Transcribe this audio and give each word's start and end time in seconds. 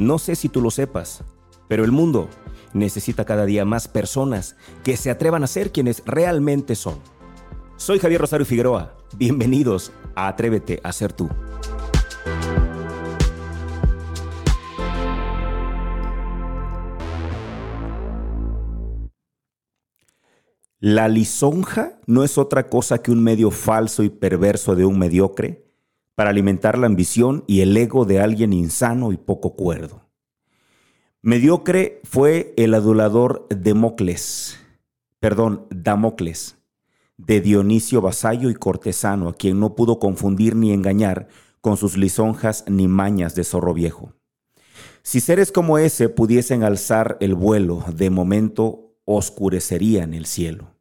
No 0.00 0.18
sé 0.18 0.34
si 0.34 0.48
tú 0.48 0.62
lo 0.62 0.70
sepas, 0.70 1.22
pero 1.68 1.84
el 1.84 1.92
mundo 1.92 2.30
necesita 2.72 3.26
cada 3.26 3.44
día 3.44 3.66
más 3.66 3.86
personas 3.86 4.56
que 4.82 4.96
se 4.96 5.10
atrevan 5.10 5.44
a 5.44 5.46
ser 5.46 5.72
quienes 5.72 6.02
realmente 6.06 6.74
son. 6.74 6.94
Soy 7.76 7.98
Javier 7.98 8.22
Rosario 8.22 8.46
Figueroa. 8.46 8.96
Bienvenidos 9.18 9.92
a 10.14 10.28
Atrévete 10.28 10.80
a 10.82 10.92
ser 10.94 11.12
tú. 11.12 11.28
La 20.78 21.08
lisonja 21.08 22.00
no 22.06 22.24
es 22.24 22.38
otra 22.38 22.70
cosa 22.70 23.02
que 23.02 23.10
un 23.10 23.22
medio 23.22 23.50
falso 23.50 24.02
y 24.02 24.08
perverso 24.08 24.74
de 24.74 24.86
un 24.86 24.98
mediocre 24.98 25.69
para 26.14 26.30
alimentar 26.30 26.78
la 26.78 26.86
ambición 26.86 27.44
y 27.46 27.60
el 27.60 27.76
ego 27.76 28.04
de 28.04 28.20
alguien 28.20 28.52
insano 28.52 29.12
y 29.12 29.16
poco 29.16 29.54
cuerdo. 29.54 30.10
Mediocre 31.22 32.00
fue 32.04 32.54
el 32.56 32.74
adulador 32.74 33.46
Democles, 33.50 34.58
perdón, 35.18 35.66
Damocles, 35.70 36.56
de 37.18 37.40
Dionisio 37.40 38.00
vasallo 38.00 38.48
y 38.48 38.54
cortesano, 38.54 39.28
a 39.28 39.34
quien 39.34 39.60
no 39.60 39.74
pudo 39.74 39.98
confundir 39.98 40.56
ni 40.56 40.72
engañar 40.72 41.28
con 41.60 41.76
sus 41.76 41.96
lisonjas 41.96 42.64
ni 42.66 42.88
mañas 42.88 43.34
de 43.34 43.44
zorro 43.44 43.74
viejo. 43.74 44.14
Si 45.02 45.20
seres 45.20 45.52
como 45.52 45.78
ese 45.78 46.08
pudiesen 46.08 46.62
alzar 46.62 47.16
el 47.20 47.34
vuelo, 47.34 47.84
de 47.94 48.10
momento 48.10 48.94
oscurecerían 49.04 50.14
el 50.14 50.26
cielo. 50.26 50.74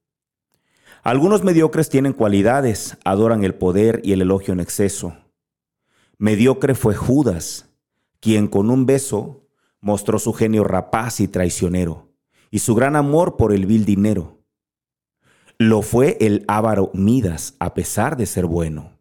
Algunos 1.04 1.44
mediocres 1.44 1.90
tienen 1.90 2.14
cualidades, 2.14 2.98
adoran 3.06 3.44
el 3.44 3.56
poder 3.56 4.02
y 4.04 4.12
el 4.12 4.22
elogio 4.22 4.54
en 4.54 4.60
exceso. 4.60 5.16
Mediocre 6.18 6.76
fue 6.76 6.94
Judas, 6.96 7.70
quien 8.20 8.48
con 8.48 8.70
un 8.70 8.86
beso 8.86 9.48
mostró 9.80 10.20
su 10.20 10.34
genio 10.34 10.66
rapaz 10.66 11.22
y 11.22 11.30
traicionero, 11.30 12.10
y 12.52 12.60
su 12.60 12.76
gran 12.76 12.98
amor 12.98 13.38
por 13.38 13.54
el 13.54 13.66
vil 13.66 13.86
dinero. 13.86 14.40
Lo 15.58 15.82
fue 15.82 16.18
el 16.20 16.44
avaro 16.48 16.92
Midas, 16.94 17.56
a 17.60 17.74
pesar 17.74 18.18
de 18.18 18.26
ser 18.26 18.46
bueno. 18.46 19.00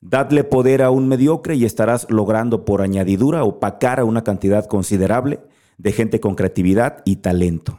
Dadle 0.00 0.44
poder 0.44 0.82
a 0.82 0.90
un 0.90 1.08
mediocre 1.08 1.56
y 1.56 1.64
estarás 1.64 2.06
logrando 2.10 2.66
por 2.66 2.82
añadidura 2.82 3.44
opacar 3.44 3.98
a 3.98 4.04
una 4.04 4.22
cantidad 4.24 4.66
considerable 4.66 5.40
de 5.78 5.92
gente 5.92 6.20
con 6.20 6.34
creatividad 6.34 7.02
y 7.06 7.16
talento. 7.16 7.78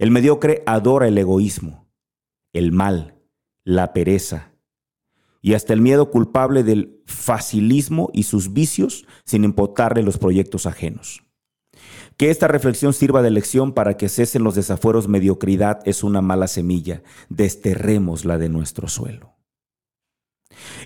El 0.00 0.10
mediocre 0.10 0.62
adora 0.64 1.08
el 1.08 1.18
egoísmo, 1.18 1.86
el 2.54 2.72
mal, 2.72 3.20
la 3.64 3.92
pereza 3.92 4.54
y 5.42 5.52
hasta 5.52 5.74
el 5.74 5.82
miedo 5.82 6.10
culpable 6.10 6.62
del 6.62 7.02
facilismo 7.04 8.08
y 8.14 8.22
sus 8.22 8.54
vicios 8.54 9.06
sin 9.26 9.44
importarle 9.44 10.02
los 10.02 10.16
proyectos 10.16 10.64
ajenos. 10.64 11.22
Que 12.16 12.30
esta 12.30 12.48
reflexión 12.48 12.94
sirva 12.94 13.20
de 13.20 13.30
lección 13.30 13.74
para 13.74 13.98
que 13.98 14.08
cesen 14.08 14.42
los 14.42 14.54
desafueros 14.54 15.06
mediocridad 15.06 15.82
es 15.84 16.02
una 16.02 16.22
mala 16.22 16.48
semilla, 16.48 17.02
desterrémosla 17.28 18.38
de 18.38 18.48
nuestro 18.48 18.88
suelo. 18.88 19.36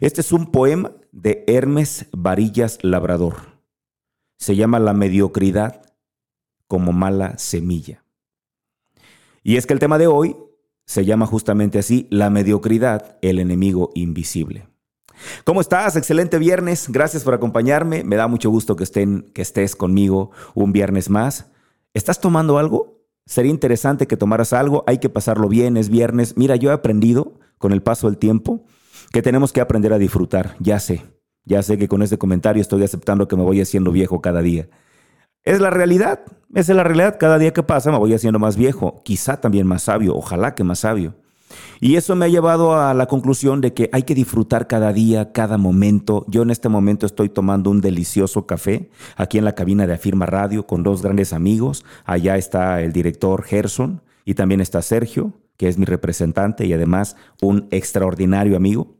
Este 0.00 0.22
es 0.22 0.32
un 0.32 0.50
poema 0.50 0.90
de 1.12 1.44
Hermes 1.46 2.08
Varillas 2.10 2.80
Labrador. 2.82 3.60
Se 4.38 4.56
llama 4.56 4.80
La 4.80 4.92
mediocridad 4.92 5.82
como 6.66 6.92
mala 6.92 7.38
semilla. 7.38 8.03
Y 9.44 9.58
es 9.58 9.66
que 9.66 9.74
el 9.74 9.78
tema 9.78 9.98
de 9.98 10.06
hoy 10.06 10.36
se 10.86 11.04
llama 11.04 11.26
justamente 11.26 11.78
así, 11.78 12.08
la 12.10 12.30
mediocridad, 12.30 13.18
el 13.20 13.38
enemigo 13.38 13.90
invisible. 13.94 14.66
¿Cómo 15.44 15.60
estás? 15.60 15.96
Excelente 15.96 16.38
viernes. 16.38 16.86
Gracias 16.88 17.24
por 17.24 17.34
acompañarme. 17.34 18.04
Me 18.04 18.16
da 18.16 18.26
mucho 18.26 18.50
gusto 18.50 18.74
que, 18.74 18.84
estén, 18.84 19.30
que 19.34 19.42
estés 19.42 19.76
conmigo 19.76 20.30
un 20.54 20.72
viernes 20.72 21.10
más. 21.10 21.50
¿Estás 21.92 22.20
tomando 22.20 22.58
algo? 22.58 23.04
Sería 23.26 23.50
interesante 23.50 24.06
que 24.06 24.16
tomaras 24.16 24.54
algo. 24.54 24.82
Hay 24.86 24.98
que 24.98 25.10
pasarlo 25.10 25.48
bien, 25.48 25.76
es 25.76 25.90
viernes. 25.90 26.36
Mira, 26.36 26.56
yo 26.56 26.70
he 26.70 26.74
aprendido 26.74 27.38
con 27.58 27.72
el 27.72 27.82
paso 27.82 28.08
del 28.08 28.18
tiempo 28.18 28.64
que 29.12 29.22
tenemos 29.22 29.52
que 29.52 29.60
aprender 29.60 29.92
a 29.92 29.98
disfrutar. 29.98 30.56
Ya 30.58 30.80
sé, 30.80 31.04
ya 31.44 31.62
sé 31.62 31.76
que 31.78 31.88
con 31.88 32.02
este 32.02 32.18
comentario 32.18 32.62
estoy 32.62 32.82
aceptando 32.82 33.28
que 33.28 33.36
me 33.36 33.42
voy 33.42 33.60
haciendo 33.60 33.92
viejo 33.92 34.20
cada 34.20 34.40
día. 34.40 34.68
Es 35.44 35.60
la 35.60 35.68
realidad, 35.68 36.20
es 36.54 36.68
la 36.70 36.84
realidad. 36.84 37.18
Cada 37.20 37.38
día 37.38 37.52
que 37.52 37.62
pasa 37.62 37.92
me 37.92 37.98
voy 37.98 38.14
haciendo 38.14 38.38
más 38.38 38.56
viejo, 38.56 39.02
quizá 39.04 39.40
también 39.40 39.66
más 39.66 39.82
sabio, 39.82 40.16
ojalá 40.16 40.54
que 40.54 40.64
más 40.64 40.80
sabio. 40.80 41.14
Y 41.80 41.96
eso 41.96 42.16
me 42.16 42.24
ha 42.24 42.28
llevado 42.28 42.80
a 42.80 42.94
la 42.94 43.06
conclusión 43.06 43.60
de 43.60 43.74
que 43.74 43.90
hay 43.92 44.04
que 44.04 44.14
disfrutar 44.14 44.66
cada 44.66 44.92
día, 44.94 45.32
cada 45.32 45.58
momento. 45.58 46.24
Yo 46.28 46.42
en 46.42 46.50
este 46.50 46.70
momento 46.70 47.04
estoy 47.04 47.28
tomando 47.28 47.70
un 47.70 47.82
delicioso 47.82 48.46
café 48.46 48.88
aquí 49.16 49.36
en 49.36 49.44
la 49.44 49.54
cabina 49.54 49.86
de 49.86 49.92
Afirma 49.92 50.24
Radio 50.24 50.66
con 50.66 50.82
dos 50.82 51.02
grandes 51.02 51.34
amigos. 51.34 51.84
Allá 52.06 52.38
está 52.38 52.80
el 52.80 52.94
director 52.94 53.42
Gerson 53.42 54.00
y 54.24 54.34
también 54.34 54.62
está 54.62 54.80
Sergio, 54.80 55.34
que 55.58 55.68
es 55.68 55.76
mi 55.76 55.84
representante 55.84 56.64
y 56.64 56.72
además 56.72 57.16
un 57.42 57.68
extraordinario 57.70 58.56
amigo. 58.56 58.96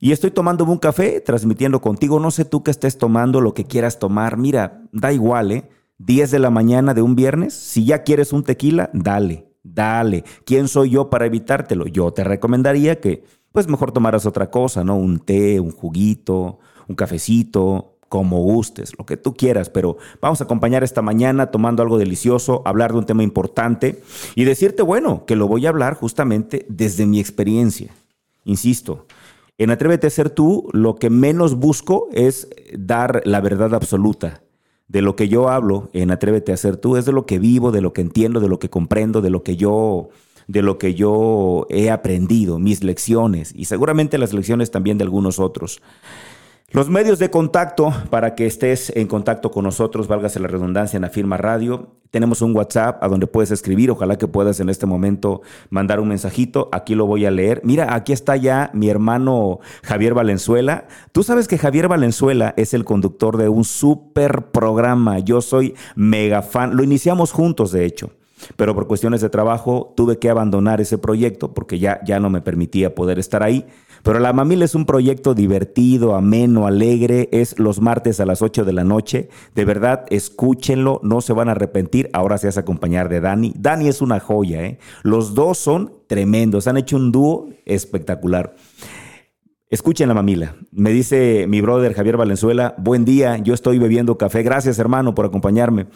Y 0.00 0.12
estoy 0.12 0.30
tomando 0.30 0.64
un 0.64 0.78
café, 0.78 1.20
transmitiendo 1.20 1.80
contigo. 1.80 2.20
No 2.20 2.30
sé 2.30 2.44
tú 2.44 2.62
qué 2.62 2.70
estés 2.70 2.98
tomando, 2.98 3.40
lo 3.40 3.54
que 3.54 3.64
quieras 3.64 3.98
tomar. 3.98 4.36
Mira, 4.36 4.82
da 4.92 5.12
igual, 5.12 5.52
¿eh? 5.52 5.68
10 5.98 6.30
de 6.30 6.38
la 6.38 6.50
mañana 6.50 6.94
de 6.94 7.02
un 7.02 7.16
viernes. 7.16 7.54
Si 7.54 7.84
ya 7.84 8.04
quieres 8.04 8.32
un 8.32 8.44
tequila, 8.44 8.90
dale, 8.92 9.48
dale. 9.64 10.24
¿Quién 10.44 10.68
soy 10.68 10.90
yo 10.90 11.10
para 11.10 11.26
evitártelo? 11.26 11.86
Yo 11.86 12.12
te 12.12 12.22
recomendaría 12.22 13.00
que, 13.00 13.24
pues 13.50 13.66
mejor 13.66 13.90
tomaras 13.90 14.24
otra 14.24 14.50
cosa, 14.50 14.84
¿no? 14.84 14.96
Un 14.96 15.18
té, 15.18 15.58
un 15.58 15.72
juguito, 15.72 16.60
un 16.86 16.94
cafecito, 16.94 17.98
como 18.08 18.40
gustes, 18.40 18.96
lo 18.98 19.04
que 19.04 19.16
tú 19.16 19.34
quieras, 19.34 19.68
pero 19.68 19.98
vamos 20.20 20.40
a 20.40 20.44
acompañar 20.44 20.82
esta 20.82 21.02
mañana 21.02 21.50
tomando 21.50 21.82
algo 21.82 21.98
delicioso, 21.98 22.62
hablar 22.64 22.92
de 22.92 22.98
un 22.98 23.06
tema 23.06 23.22
importante 23.22 24.02
y 24.34 24.44
decirte, 24.44 24.82
bueno, 24.82 25.26
que 25.26 25.36
lo 25.36 25.46
voy 25.46 25.66
a 25.66 25.68
hablar 25.68 25.94
justamente 25.94 26.64
desde 26.68 27.06
mi 27.06 27.20
experiencia. 27.20 27.92
Insisto, 28.44 29.06
en 29.58 29.70
Atrévete 29.70 30.06
a 30.06 30.10
ser 30.10 30.30
tú, 30.30 30.68
lo 30.72 30.96
que 30.96 31.10
menos 31.10 31.56
busco 31.56 32.08
es 32.12 32.48
dar 32.72 33.22
la 33.24 33.40
verdad 33.40 33.74
absoluta. 33.74 34.42
De 34.86 35.02
lo 35.02 35.16
que 35.16 35.28
yo 35.28 35.48
hablo 35.50 35.90
en 35.92 36.10
Atrévete 36.10 36.52
a 36.52 36.56
ser 36.56 36.76
tú 36.76 36.96
es 36.96 37.04
de 37.04 37.12
lo 37.12 37.26
que 37.26 37.38
vivo, 37.38 37.72
de 37.72 37.80
lo 37.80 37.92
que 37.92 38.00
entiendo, 38.00 38.40
de 38.40 38.48
lo 38.48 38.58
que 38.58 38.70
comprendo, 38.70 39.20
de 39.20 39.30
lo 39.30 39.42
que 39.42 39.56
yo 39.56 40.08
de 40.46 40.62
lo 40.62 40.78
que 40.78 40.94
yo 40.94 41.66
he 41.68 41.90
aprendido, 41.90 42.58
mis 42.58 42.82
lecciones 42.82 43.52
y 43.54 43.66
seguramente 43.66 44.16
las 44.16 44.32
lecciones 44.32 44.70
también 44.70 44.96
de 44.96 45.04
algunos 45.04 45.38
otros. 45.38 45.82
Los 46.70 46.90
medios 46.90 47.18
de 47.18 47.30
contacto 47.30 47.94
para 48.10 48.34
que 48.34 48.44
estés 48.44 48.92
en 48.94 49.06
contacto 49.06 49.50
con 49.50 49.64
nosotros, 49.64 50.06
válgase 50.06 50.38
la 50.38 50.48
redundancia 50.48 50.98
en 50.98 51.04
Afirma 51.04 51.38
Radio. 51.38 51.94
Tenemos 52.10 52.42
un 52.42 52.54
WhatsApp 52.54 53.02
a 53.02 53.08
donde 53.08 53.26
puedes 53.26 53.50
escribir. 53.50 53.90
Ojalá 53.90 54.18
que 54.18 54.28
puedas 54.28 54.60
en 54.60 54.68
este 54.68 54.84
momento 54.84 55.40
mandar 55.70 55.98
un 55.98 56.08
mensajito. 56.08 56.68
Aquí 56.70 56.94
lo 56.94 57.06
voy 57.06 57.24
a 57.24 57.30
leer. 57.30 57.62
Mira, 57.64 57.94
aquí 57.94 58.12
está 58.12 58.36
ya 58.36 58.70
mi 58.74 58.90
hermano 58.90 59.60
Javier 59.82 60.12
Valenzuela. 60.12 60.86
Tú 61.12 61.22
sabes 61.22 61.48
que 61.48 61.56
Javier 61.56 61.88
Valenzuela 61.88 62.52
es 62.58 62.74
el 62.74 62.84
conductor 62.84 63.38
de 63.38 63.48
un 63.48 63.64
super 63.64 64.50
programa. 64.50 65.20
Yo 65.20 65.40
soy 65.40 65.74
mega 65.96 66.42
fan. 66.42 66.76
Lo 66.76 66.84
iniciamos 66.84 67.32
juntos, 67.32 67.72
de 67.72 67.86
hecho. 67.86 68.10
Pero 68.56 68.74
por 68.74 68.86
cuestiones 68.86 69.22
de 69.22 69.30
trabajo 69.30 69.94
tuve 69.96 70.18
que 70.18 70.28
abandonar 70.28 70.82
ese 70.82 70.98
proyecto 70.98 71.54
porque 71.54 71.78
ya, 71.78 72.00
ya 72.04 72.20
no 72.20 72.28
me 72.28 72.42
permitía 72.42 72.94
poder 72.94 73.18
estar 73.18 73.42
ahí. 73.42 73.64
Pero 74.08 74.20
La 74.20 74.32
Mamila 74.32 74.64
es 74.64 74.74
un 74.74 74.86
proyecto 74.86 75.34
divertido, 75.34 76.14
ameno, 76.14 76.66
alegre. 76.66 77.28
Es 77.30 77.58
los 77.58 77.82
martes 77.82 78.20
a 78.20 78.24
las 78.24 78.40
8 78.40 78.64
de 78.64 78.72
la 78.72 78.82
noche. 78.82 79.28
De 79.54 79.66
verdad, 79.66 80.06
escúchenlo, 80.08 80.98
no 81.02 81.20
se 81.20 81.34
van 81.34 81.50
a 81.50 81.52
arrepentir. 81.52 82.08
Ahora 82.14 82.38
se 82.38 82.48
hace 82.48 82.58
acompañar 82.58 83.10
de 83.10 83.20
Dani. 83.20 83.52
Dani 83.54 83.86
es 83.86 84.00
una 84.00 84.18
joya, 84.18 84.64
¿eh? 84.64 84.78
Los 85.02 85.34
dos 85.34 85.58
son 85.58 85.92
tremendos, 86.06 86.66
han 86.68 86.78
hecho 86.78 86.96
un 86.96 87.12
dúo 87.12 87.50
espectacular. 87.66 88.56
Escuchen 89.70 90.08
la 90.08 90.14
mamila. 90.14 90.54
Me 90.72 90.92
dice 90.92 91.44
mi 91.46 91.60
brother 91.60 91.92
Javier 91.92 92.16
Valenzuela, 92.16 92.74
buen 92.78 93.04
día, 93.04 93.36
yo 93.36 93.52
estoy 93.52 93.78
bebiendo 93.78 94.16
café. 94.16 94.42
Gracias 94.42 94.78
hermano 94.78 95.14
por 95.14 95.26
acompañarme. 95.26 95.88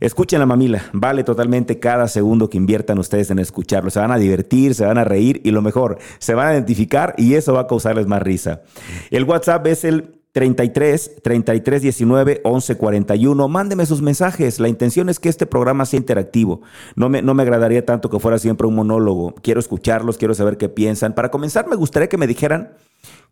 Escuchen 0.00 0.38
la 0.38 0.46
mamila. 0.46 0.82
Vale 0.94 1.24
totalmente 1.24 1.78
cada 1.78 2.08
segundo 2.08 2.48
que 2.48 2.56
inviertan 2.56 2.98
ustedes 2.98 3.30
en 3.30 3.38
escucharlo. 3.38 3.90
Se 3.90 4.00
van 4.00 4.12
a 4.12 4.16
divertir, 4.16 4.74
se 4.74 4.86
van 4.86 4.96
a 4.96 5.04
reír 5.04 5.42
y 5.44 5.50
lo 5.50 5.60
mejor, 5.60 5.98
se 6.18 6.32
van 6.32 6.46
a 6.46 6.52
identificar 6.54 7.14
y 7.18 7.34
eso 7.34 7.52
va 7.52 7.60
a 7.60 7.66
causarles 7.66 8.06
más 8.06 8.22
risa. 8.22 8.62
El 9.10 9.24
WhatsApp 9.24 9.66
es 9.66 9.84
el 9.84 10.14
33 10.32 11.22
33 11.22 11.82
19 11.82 12.40
11 12.44 12.76
41. 12.78 13.48
Mándeme 13.48 13.84
sus 13.84 14.00
mensajes. 14.00 14.58
La 14.58 14.68
intención 14.68 15.10
es 15.10 15.20
que 15.20 15.28
este 15.28 15.44
programa 15.44 15.84
sea 15.84 15.98
interactivo. 15.98 16.62
No 16.96 17.10
me, 17.10 17.20
no 17.20 17.34
me 17.34 17.42
agradaría 17.42 17.84
tanto 17.84 18.08
que 18.08 18.20
fuera 18.20 18.38
siempre 18.38 18.66
un 18.66 18.74
monólogo. 18.74 19.34
Quiero 19.42 19.60
escucharlos, 19.60 20.16
quiero 20.16 20.32
saber 20.32 20.56
qué 20.56 20.70
piensan. 20.70 21.14
Para 21.14 21.30
comenzar, 21.30 21.68
me 21.68 21.76
gustaría 21.76 22.08
que 22.08 22.16
me 22.16 22.26
dijeran 22.26 22.70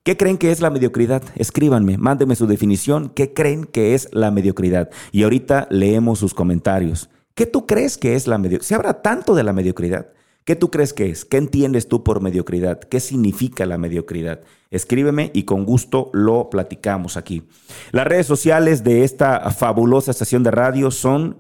¿Qué 0.06 0.17
creen 0.17 0.38
que 0.38 0.53
es 0.53 0.61
la 0.61 0.70
mediocridad? 0.70 1.20
Escríbanme, 1.35 1.99
mándenme 1.99 2.37
su 2.37 2.47
definición. 2.47 3.08
¿Qué 3.08 3.35
creen 3.35 3.64
que 3.64 3.93
es 3.97 4.08
la 4.12 4.31
mediocridad? 4.31 4.88
Y 5.11 5.25
ahorita 5.25 5.67
leemos 5.69 6.20
sus 6.20 6.32
comentarios. 6.32 7.11
¿Qué 7.35 7.44
tú 7.44 7.67
crees 7.67 7.99
que 7.99 8.14
es 8.14 8.29
la 8.29 8.38
mediocridad? 8.38 8.69
Se 8.69 8.76
habla 8.76 9.03
tanto 9.03 9.35
de 9.35 9.43
la 9.43 9.53
mediocridad 9.53 10.06
¿Qué 10.47 10.55
tú 10.55 10.70
crees 10.70 10.93
que 10.93 11.11
es? 11.11 11.25
¿Qué 11.25 11.38
entiendes 11.38 11.88
tú 11.88 12.05
por 12.05 12.23
mediocridad? 12.23 12.79
¿Qué 12.79 13.00
significa 13.00 13.67
la 13.67 13.79
mediocridad? 13.79 14.43
Escríbeme 14.70 15.32
y 15.35 15.43
con 15.43 15.64
gusto 15.64 16.08
lo 16.12 16.50
platicamos 16.50 17.17
aquí. 17.17 17.43
Las 17.91 18.06
redes 18.06 18.26
sociales 18.26 18.85
de 18.85 19.03
esta 19.03 19.50
fabulosa 19.50 20.12
estación 20.12 20.44
de 20.44 20.53
radio 20.53 20.93
son 20.93 21.38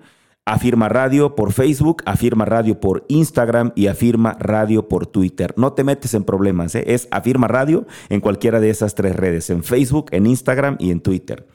Afirma 0.48 0.88
Radio 0.88 1.34
por 1.34 1.52
Facebook, 1.52 2.04
Afirma 2.06 2.44
Radio 2.44 2.78
por 2.78 3.04
Instagram 3.08 3.72
y 3.74 3.88
Afirma 3.88 4.36
Radio 4.38 4.86
por 4.86 5.08
Twitter. 5.08 5.52
No 5.56 5.72
te 5.72 5.82
metes 5.82 6.14
en 6.14 6.22
problemas, 6.22 6.76
¿eh? 6.76 6.84
es 6.86 7.08
Afirma 7.10 7.48
Radio 7.48 7.84
en 8.10 8.20
cualquiera 8.20 8.60
de 8.60 8.70
esas 8.70 8.94
tres 8.94 9.16
redes, 9.16 9.50
en 9.50 9.64
Facebook, 9.64 10.06
en 10.12 10.24
Instagram 10.24 10.76
y 10.78 10.92
en 10.92 11.00
Twitter. 11.00 11.48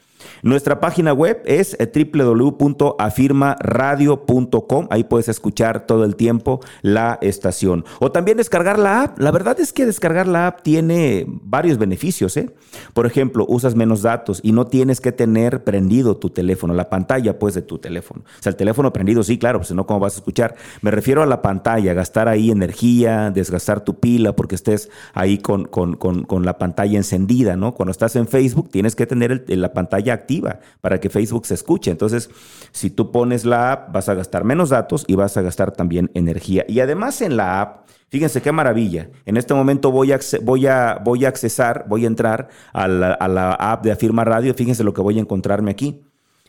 Nuestra 0.44 0.80
página 0.80 1.13
web 1.13 1.42
es 1.45 1.75
eh, 1.80 2.10
www.afirmaradio.com. 2.13 4.88
Ahí 4.89 5.04
puedes 5.04 5.30
escuchar 5.30 5.86
todo 5.86 6.06
el 6.06 6.16
tiempo 6.16 6.62
la 6.81 7.19
estación. 7.22 7.86
O 8.00 8.12
también 8.12 8.38
descargar 8.38 8.80
la 8.80 9.04
app. 9.04 9.19
La 9.19 9.30
verdad 9.31 9.60
es 9.60 9.74
que 9.74 9.86
descargar 9.86 10.28
la 10.28 10.48
app 10.48 10.63
tiene 10.63 11.25
varios 11.28 11.78
beneficios. 11.78 12.38
¿eh? 12.38 12.50
Por 12.94 13.06
ejemplo, 13.06 13.45
usas 13.48 13.75
menos 13.75 14.01
datos 14.01 14.39
y 14.44 14.51
no 14.51 14.68
tienes 14.68 15.01
que 15.01 15.12
tener 15.12 15.63
prendido 15.63 16.18
tu 16.18 16.30
teléfono, 16.30 16.74
la 16.74 16.89
pantalla 16.89 17.39
pues 17.39 17.54
de 17.54 17.62
tu 17.62 17.77
teléfono. 17.77 18.22
O 18.22 18.42
sea, 18.42 18.51
el 18.51 18.56
teléfono 18.56 18.94
prendido, 18.94 19.24
sí, 19.24 19.38
claro, 19.38 19.60
pues 19.60 19.69
si 19.69 19.74
no, 19.74 19.86
¿cómo 19.86 20.00
vas 20.00 20.13
a 20.13 20.18
escuchar? 20.18 20.56
Me 20.81 20.92
refiero 20.92 21.22
a 21.22 21.25
la 21.25 21.42
pantalla, 21.42 21.94
gastar 21.94 22.27
ahí 22.27 22.51
energía, 22.51 23.31
desgastar 23.31 23.84
tu 23.84 24.00
pila 24.00 24.36
porque 24.36 24.56
estés 24.56 24.89
ahí 25.13 25.38
con, 25.38 25.66
con, 25.66 26.45
la 26.45 26.57
pantalla 26.57 26.98
encendida, 26.98 27.56
¿no? 27.56 27.74
Cuando 27.74 27.92
estás 27.92 28.16
en 28.16 28.27
Facebook 28.27 28.69
tienes 28.69 28.95
que 28.95 29.06
tener 29.06 29.44
la 29.48 29.74
pantalla 29.74 30.21
activa 30.22 30.60
para 30.82 31.00
que 31.00 31.10
Facebook 31.10 31.46
se 31.46 31.54
escuche. 31.54 31.92
Entonces, 31.92 32.30
si 32.72 32.90
tú 32.90 33.12
pones 33.12 33.46
la 33.46 33.72
app, 33.72 33.94
vas 33.94 34.10
a 34.10 34.14
gastar 34.14 34.44
menos 34.44 34.70
datos 34.70 35.06
y 35.08 35.16
vas 35.16 35.36
a 35.38 35.42
gastar 35.42 35.72
también 35.72 36.10
energía. 36.14 36.66
Y 36.68 36.80
además 36.80 37.22
en 37.22 37.38
la 37.38 37.62
app, 37.62 37.88
fíjense 38.10 38.42
qué 38.42 38.52
maravilla. 38.52 39.10
En 39.26 39.38
este 39.38 39.54
momento 39.54 39.92
voy 39.92 40.12
a, 40.12 40.20
voy 40.42 40.68
a, 40.68 41.02
voy 41.04 41.26
a 41.26 41.28
accesar, 41.28 41.86
voy 41.88 42.06
a 42.06 42.08
entrar 42.08 42.50
a 42.74 42.88
la, 42.88 43.54
app 43.54 43.84
de 43.84 43.92
Afirma 43.92 44.24
Radio. 44.24 44.54
Fíjense 44.54 44.84
lo 44.84 44.94
que 44.94 45.02
voy 45.02 45.18
a 45.18 45.22
encontrarme 45.22 45.72
aquí. 45.72 46.02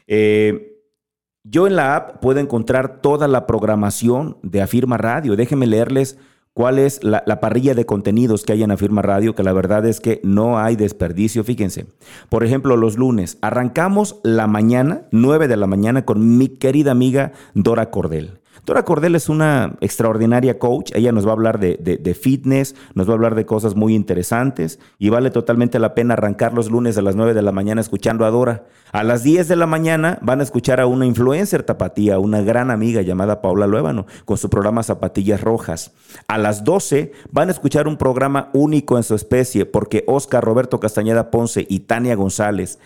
Eh, 0.07 0.73
yo 1.45 1.67
en 1.67 1.75
la 1.77 1.97
app 1.97 2.21
puedo 2.21 2.39
encontrar 2.39 3.01
toda 3.01 3.27
la 3.27 3.47
programación 3.47 4.39
de 4.43 4.63
Afirma 4.63 4.97
Radio. 4.97 5.35
Déjenme 5.35 5.67
leerles 5.67 6.19
cuál 6.55 6.79
es 6.79 7.03
la, 7.03 7.25
parrilla 7.41 7.75
de 7.75 7.87
contenidos 7.87 8.45
que 8.45 8.53
hay 8.53 8.63
en 8.63 8.71
Afirma 8.71 9.03
Radio, 9.03 9.35
que 9.35 9.43
la 9.43 9.53
verdad 9.53 9.87
es 9.87 10.01
que 10.01 10.21
no 10.23 10.59
hay 10.59 10.77
desperdicio, 10.77 11.45
fíjense. 11.45 11.87
Por 12.29 12.45
ejemplo, 12.45 12.77
los 12.77 12.97
lunes, 12.97 13.39
arrancamos 13.41 14.21
la 14.23 14.47
mañana, 14.47 15.03
9 15.11 15.49
de 15.49 15.57
la 15.57 15.67
mañana, 15.67 16.05
con 16.05 16.37
mi 16.39 16.49
querida 16.49 16.91
amiga 16.91 17.33
Dora 17.55 17.91
Cordel. 17.91 18.42
Dora 18.65 18.85
Cordel 18.85 19.17
es 19.17 19.29
una 19.29 19.75
extraordinaria 19.81 20.61
coach. 20.61 20.93
Ella 20.95 21.11
nos 21.11 21.27
va 21.27 21.31
a 21.31 21.33
hablar 21.33 21.59
de, 21.59 22.19
fitness, 22.21 22.77
nos 22.95 23.09
va 23.09 23.13
a 23.13 23.15
hablar 23.15 23.35
de 23.35 23.45
cosas 23.45 23.75
muy 23.75 23.93
interesantes 23.93 24.79
y 25.01 25.09
vale 25.09 25.33
totalmente 25.33 25.81
la 25.81 25.95
pena 25.95 26.15
arrancar 26.15 26.55
los 26.55 26.71
lunes 26.71 26.97
a 26.97 27.03
las 27.03 27.17
9 27.17 27.35
de 27.35 27.43
la 27.43 27.51
mañana 27.51 27.81
escuchando 27.81 28.25
a 28.25 28.31
Dora. 28.31 28.67
A 28.93 29.03
las 29.03 29.25
10 29.25 29.49
de 29.49 29.57
la 29.57 29.67
mañana 29.67 30.19
van 30.23 30.39
a 30.39 30.45
escuchar 30.45 30.79
a 30.79 30.87
una 30.87 31.07
influencer 31.07 31.65
tapatía, 31.65 32.21
una 32.21 32.43
gran 32.43 32.71
amiga 32.71 33.03
llamada 33.03 33.43
Paula 33.43 33.67
Luébano, 33.67 34.07
con 34.27 34.37
su 34.37 34.49
programa 34.49 34.85
Zapatillas 34.85 35.41
Rojas. 35.41 35.91
A 36.29 36.39
las 36.39 36.63
12 36.63 37.11
van 37.33 37.49
a 37.49 37.53
escuchar 37.53 37.89
un 37.89 37.97
programa 37.97 38.51
único 38.53 38.97
en 38.97 39.03
su 39.03 39.17
especie 39.17 39.67
porque 39.67 40.05
Oscar 40.07 40.45
Roberto 40.45 40.79
Castañeda 40.79 41.33
Ponce 41.33 41.67
y 41.69 41.81
Tania 41.81 42.15
González 42.15 42.79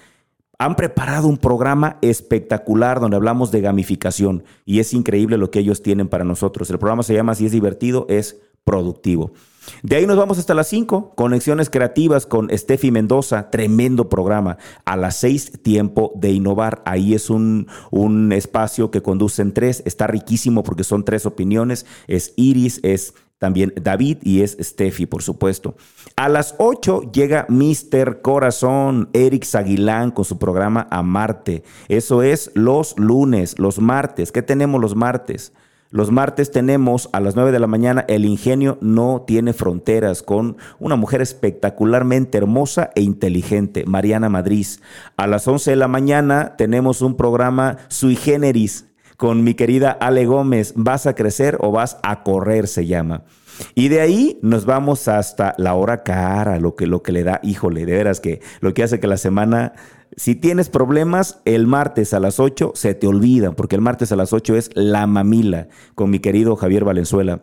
han 0.58 0.76
preparado 0.76 1.29
un 1.29 1.37
programa 1.37 1.99
espectacular 2.00 3.00
donde 3.00 3.17
hablamos 3.17 3.50
de 3.50 3.61
gamificación 3.61 4.44
y 4.64 4.81
es 4.81 4.94
increíble 4.94 5.37
lo 5.37 5.50
que 5.50 5.58
ellos 5.58 5.82
tienen 5.82 6.08
para 6.08 6.25
nosotros. 6.25 6.70
El 6.70 6.79
programa 6.79 7.03
se 7.03 7.14
llama 7.14 7.35
Si 7.35 7.47
es 7.47 7.53
divertido, 7.53 8.06
es 8.08 8.41
productivo. 8.64 9.32
De 9.82 9.97
ahí 9.97 10.06
nos 10.06 10.17
vamos 10.17 10.38
hasta 10.38 10.55
las 10.55 10.69
5, 10.69 11.14
conexiones 11.14 11.70
creativas 11.70 12.26
con 12.26 12.50
Steffi 12.56 12.91
Mendoza, 12.91 13.50
tremendo 13.50 14.08
programa. 14.08 14.58
A 14.85 14.97
las 14.97 15.17
6, 15.17 15.62
tiempo 15.62 16.12
de 16.17 16.31
innovar. 16.31 16.82
Ahí 16.85 17.14
es 17.14 17.31
un, 17.31 17.67
un 17.91 18.32
espacio 18.32 18.91
que 18.91 19.02
conducen 19.02 19.52
tres, 19.52 19.82
está 19.85 20.06
riquísimo 20.06 20.62
porque 20.62 20.85
son 20.85 21.05
tres 21.05 21.26
opiniones. 21.26 21.87
Es 22.06 22.32
Iris, 22.37 22.81
es 22.82 23.14
también 23.38 23.73
David 23.81 24.19
y 24.23 24.43
es 24.43 24.56
Steffi, 24.61 25.06
por 25.06 25.23
supuesto. 25.23 25.77
A 26.17 26.29
las 26.29 26.55
8 26.59 27.12
llega 27.12 27.47
Mr. 27.49 28.23
Corazón, 28.23 29.11
Eric 29.12 29.44
Zaguilán 29.44 30.11
con 30.11 30.25
su 30.25 30.38
programa 30.38 30.88
Amarte. 30.91 31.62
Eso 31.88 32.23
es 32.23 32.50
los 32.55 32.99
lunes, 32.99 33.59
los 33.59 33.79
martes. 33.79 34.33
¿Qué 34.33 34.43
tenemos 34.43 34.81
los 34.81 34.97
martes? 34.97 35.53
Los 35.91 36.11
martes 36.11 36.50
tenemos 36.50 37.09
a 37.12 37.21
las 37.21 37.37
9 37.37 37.53
de 37.53 37.61
la 37.61 37.69
mañana 37.69 38.05
El 38.09 38.25
ingenio 38.25 38.77
no 38.81 39.23
tiene 39.27 39.53
fronteras 39.53 40.23
con 40.23 40.56
una 40.81 40.97
mujer 40.97 41.23
espectacularmente 41.23 42.38
hermosa 42.38 42.91
e 42.97 43.03
inteligente, 43.03 43.85
Mariana 43.87 44.29
Madrid. 44.29 44.67
A 45.17 45.27
las 45.27 45.47
11 45.47 45.71
de 45.71 45.77
la 45.77 45.88
mañana 45.88 46.56
tenemos 46.56 47.03
un 47.03 47.17
programa 47.17 47.77
sui 47.88 48.17
generis 48.17 48.87
con 49.16 49.44
mi 49.44 49.54
querida 49.54 49.90
Ale 49.92 50.26
Gómez, 50.26 50.72
¿vas 50.76 51.06
a 51.06 51.14
crecer 51.14 51.58
o 51.60 51.70
vas 51.70 51.98
a 52.02 52.22
correr? 52.22 52.66
se 52.66 52.86
llama. 52.86 53.24
Y 53.74 53.88
de 53.88 54.00
ahí 54.00 54.38
nos 54.42 54.66
vamos 54.66 55.08
hasta 55.08 55.54
la 55.56 55.74
hora 55.74 56.02
cara, 56.02 56.60
lo 56.60 56.74
que, 56.74 56.86
lo 56.86 57.02
que 57.02 57.12
le 57.12 57.24
da, 57.24 57.40
híjole, 57.42 57.86
de 57.86 57.92
veras 57.92 58.20
que 58.20 58.40
lo 58.60 58.74
que 58.74 58.82
hace 58.82 59.00
que 59.00 59.06
la 59.06 59.16
semana, 59.16 59.72
si 60.16 60.34
tienes 60.34 60.68
problemas, 60.68 61.40
el 61.44 61.66
martes 61.66 62.12
a 62.12 62.20
las 62.20 62.38
8 62.38 62.72
se 62.74 62.94
te 62.94 63.06
olvidan, 63.06 63.54
porque 63.54 63.76
el 63.76 63.82
martes 63.82 64.12
a 64.12 64.16
las 64.16 64.32
8 64.32 64.56
es 64.56 64.70
la 64.74 65.06
mamila 65.06 65.68
con 65.94 66.10
mi 66.10 66.18
querido 66.18 66.56
Javier 66.56 66.84
Valenzuela. 66.84 67.42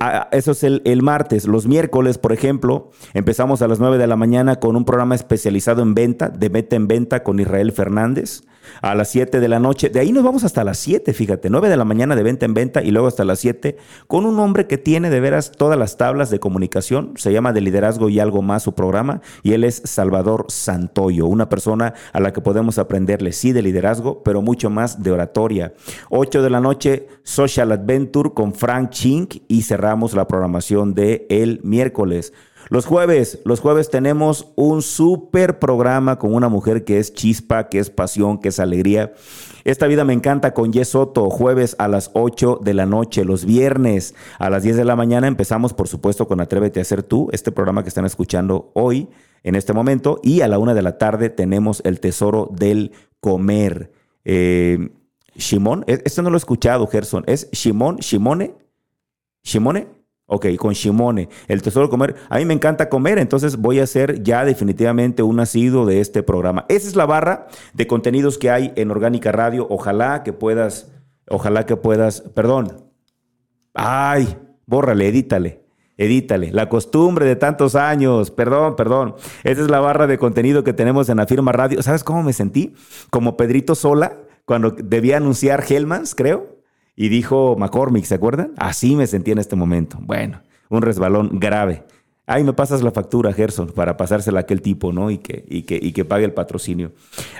Ah, 0.00 0.28
eso 0.32 0.52
es 0.52 0.64
el, 0.64 0.80
el, 0.86 1.02
martes. 1.02 1.46
Los 1.46 1.66
miércoles, 1.66 2.16
por 2.16 2.32
ejemplo, 2.32 2.90
empezamos 3.12 3.60
a 3.60 3.68
las 3.68 3.78
9 3.78 3.98
de 3.98 4.06
la 4.06 4.16
mañana 4.16 4.56
con 4.56 4.74
un 4.74 4.86
programa 4.86 5.14
especializado 5.14 5.82
en 5.82 5.94
venta, 5.94 6.30
de 6.30 6.48
meta 6.48 6.76
en 6.76 6.88
venta 6.88 7.22
con 7.22 7.38
Israel 7.40 7.72
Fernández 7.72 8.42
a 8.82 8.94
las 8.94 9.08
7 9.10 9.40
de 9.40 9.48
la 9.48 9.58
noche. 9.58 9.88
De 9.88 10.00
ahí 10.00 10.12
nos 10.12 10.24
vamos 10.24 10.44
hasta 10.44 10.64
las 10.64 10.78
7, 10.78 11.12
fíjate, 11.12 11.50
9 11.50 11.68
de 11.68 11.76
la 11.76 11.84
mañana 11.84 12.16
de 12.16 12.22
venta 12.22 12.46
en 12.46 12.54
venta 12.54 12.82
y 12.82 12.90
luego 12.90 13.08
hasta 13.08 13.24
las 13.24 13.40
7 13.40 13.76
con 14.06 14.26
un 14.26 14.38
hombre 14.38 14.66
que 14.66 14.78
tiene 14.78 15.10
de 15.10 15.20
veras 15.20 15.52
todas 15.52 15.78
las 15.78 15.96
tablas 15.96 16.30
de 16.30 16.40
comunicación. 16.40 17.12
Se 17.16 17.32
llama 17.32 17.52
de 17.52 17.60
liderazgo 17.60 18.08
y 18.08 18.20
algo 18.20 18.42
más 18.42 18.62
su 18.62 18.74
programa 18.74 19.20
y 19.42 19.52
él 19.52 19.64
es 19.64 19.82
Salvador 19.84 20.46
Santoyo, 20.48 21.26
una 21.26 21.48
persona 21.48 21.94
a 22.12 22.20
la 22.20 22.32
que 22.32 22.40
podemos 22.40 22.78
aprenderle 22.78 23.32
sí 23.32 23.52
de 23.52 23.62
liderazgo, 23.62 24.22
pero 24.22 24.42
mucho 24.42 24.70
más 24.70 25.02
de 25.02 25.12
oratoria. 25.12 25.74
8 26.10 26.42
de 26.42 26.50
la 26.50 26.60
noche 26.60 27.08
Social 27.22 27.72
Adventure 27.72 28.30
con 28.30 28.54
Frank 28.54 28.90
Chink 28.90 29.36
y 29.48 29.62
cerramos 29.66 30.14
la 30.14 30.28
programación 30.28 30.94
de 30.94 31.26
el 31.30 31.60
miércoles. 31.62 32.32
Los 32.68 32.84
jueves, 32.84 33.38
los 33.44 33.60
jueves 33.60 33.90
tenemos 33.90 34.48
un 34.56 34.82
súper 34.82 35.60
programa 35.60 36.18
con 36.18 36.34
una 36.34 36.48
mujer 36.48 36.84
que 36.84 36.98
es 36.98 37.14
chispa, 37.14 37.68
que 37.68 37.78
es 37.78 37.90
pasión, 37.90 38.38
que 38.38 38.48
es 38.48 38.58
alegría. 38.58 39.12
Esta 39.64 39.86
vida 39.86 40.04
me 40.04 40.12
encanta 40.12 40.52
con 40.52 40.72
Yesoto, 40.72 41.30
jueves 41.30 41.76
a 41.78 41.86
las 41.86 42.10
8 42.14 42.60
de 42.62 42.74
la 42.74 42.86
noche, 42.86 43.24
los 43.24 43.44
viernes 43.44 44.14
a 44.40 44.50
las 44.50 44.64
10 44.64 44.76
de 44.76 44.84
la 44.84 44.96
mañana 44.96 45.28
empezamos 45.28 45.74
por 45.74 45.86
supuesto 45.86 46.26
con 46.26 46.40
Atrévete 46.40 46.80
a 46.80 46.84
ser 46.84 47.04
tú, 47.04 47.28
este 47.32 47.52
programa 47.52 47.84
que 47.84 47.88
están 47.88 48.04
escuchando 48.04 48.72
hoy, 48.74 49.08
en 49.44 49.54
este 49.54 49.72
momento, 49.72 50.18
y 50.24 50.40
a 50.40 50.48
la 50.48 50.58
una 50.58 50.74
de 50.74 50.82
la 50.82 50.98
tarde 50.98 51.30
tenemos 51.30 51.82
el 51.84 52.00
tesoro 52.00 52.48
del 52.52 52.92
comer. 53.20 53.92
Eh, 54.24 54.90
Shimon, 55.36 55.84
e, 55.86 56.02
esto 56.04 56.22
no 56.22 56.30
lo 56.30 56.36
he 56.36 56.38
escuchado, 56.38 56.86
Gerson, 56.88 57.22
¿es 57.28 57.48
Shimon, 57.52 57.98
Shimone? 57.98 58.65
¿Shimone? 59.46 59.86
Ok, 60.28 60.46
con 60.58 60.72
Shimone, 60.72 61.28
el 61.46 61.62
tesoro 61.62 61.86
de 61.86 61.90
comer. 61.90 62.16
A 62.28 62.38
mí 62.38 62.44
me 62.44 62.52
encanta 62.52 62.88
comer, 62.88 63.18
entonces 63.18 63.56
voy 63.56 63.78
a 63.78 63.86
ser 63.86 64.24
ya 64.24 64.44
definitivamente 64.44 65.22
un 65.22 65.36
nacido 65.36 65.86
de 65.86 66.00
este 66.00 66.24
programa. 66.24 66.66
Esa 66.68 66.88
es 66.88 66.96
la 66.96 67.06
barra 67.06 67.46
de 67.72 67.86
contenidos 67.86 68.36
que 68.36 68.50
hay 68.50 68.72
en 68.74 68.90
Orgánica 68.90 69.30
Radio. 69.30 69.68
Ojalá 69.70 70.24
que 70.24 70.32
puedas, 70.32 70.92
ojalá 71.28 71.64
que 71.64 71.76
puedas, 71.76 72.22
perdón. 72.22 72.90
Ay, 73.72 74.36
bórrale, 74.66 75.06
edítale. 75.06 75.64
Edítale, 75.98 76.52
la 76.52 76.68
costumbre 76.68 77.24
de 77.24 77.36
tantos 77.36 77.74
años, 77.74 78.30
perdón, 78.30 78.76
perdón. 78.76 79.14
Esa 79.44 79.62
es 79.62 79.70
la 79.70 79.80
barra 79.80 80.06
de 80.06 80.18
contenido 80.18 80.62
que 80.62 80.74
tenemos 80.74 81.08
en 81.08 81.16
la 81.16 81.26
firma 81.26 81.52
radio. 81.52 81.82
¿Sabes 81.82 82.04
cómo 82.04 82.22
me 82.22 82.34
sentí? 82.34 82.74
Como 83.08 83.38
Pedrito 83.38 83.74
Sola, 83.74 84.18
cuando 84.44 84.72
debía 84.72 85.16
anunciar 85.16 85.64
Hellmans, 85.66 86.14
creo 86.14 86.55
y 86.96 87.10
dijo 87.10 87.56
McCormick, 87.58 88.04
¿se 88.04 88.14
acuerdan? 88.14 88.52
Así 88.56 88.96
me 88.96 89.06
sentí 89.06 89.30
en 89.30 89.38
este 89.38 89.54
momento. 89.54 89.98
Bueno, 90.00 90.40
un 90.70 90.82
resbalón 90.82 91.38
grave. 91.38 91.84
Ahí 92.26 92.42
me 92.42 92.54
pasas 92.54 92.82
la 92.82 92.90
factura, 92.90 93.32
Gerson, 93.32 93.68
para 93.68 93.96
pasársela 93.96 94.40
a 94.40 94.42
aquel 94.42 94.60
tipo, 94.60 94.92
¿no? 94.92 95.10
Y 95.10 95.18
que, 95.18 95.44
y, 95.48 95.62
que, 95.62 95.78
y 95.80 95.92
que 95.92 96.04
pague 96.04 96.24
el 96.24 96.32
patrocinio. 96.32 96.90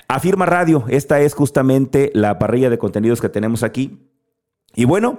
Afirma 0.07 0.47
Radio, 0.47 0.85
esta 0.89 1.21
es 1.21 1.35
justamente 1.35 2.13
la 2.15 2.39
parrilla 2.39 2.71
de 2.71 2.79
contenidos 2.79 3.21
que 3.21 3.29
tenemos 3.29 3.65
aquí. 3.65 3.99
Y 4.77 4.85
bueno, 4.85 5.19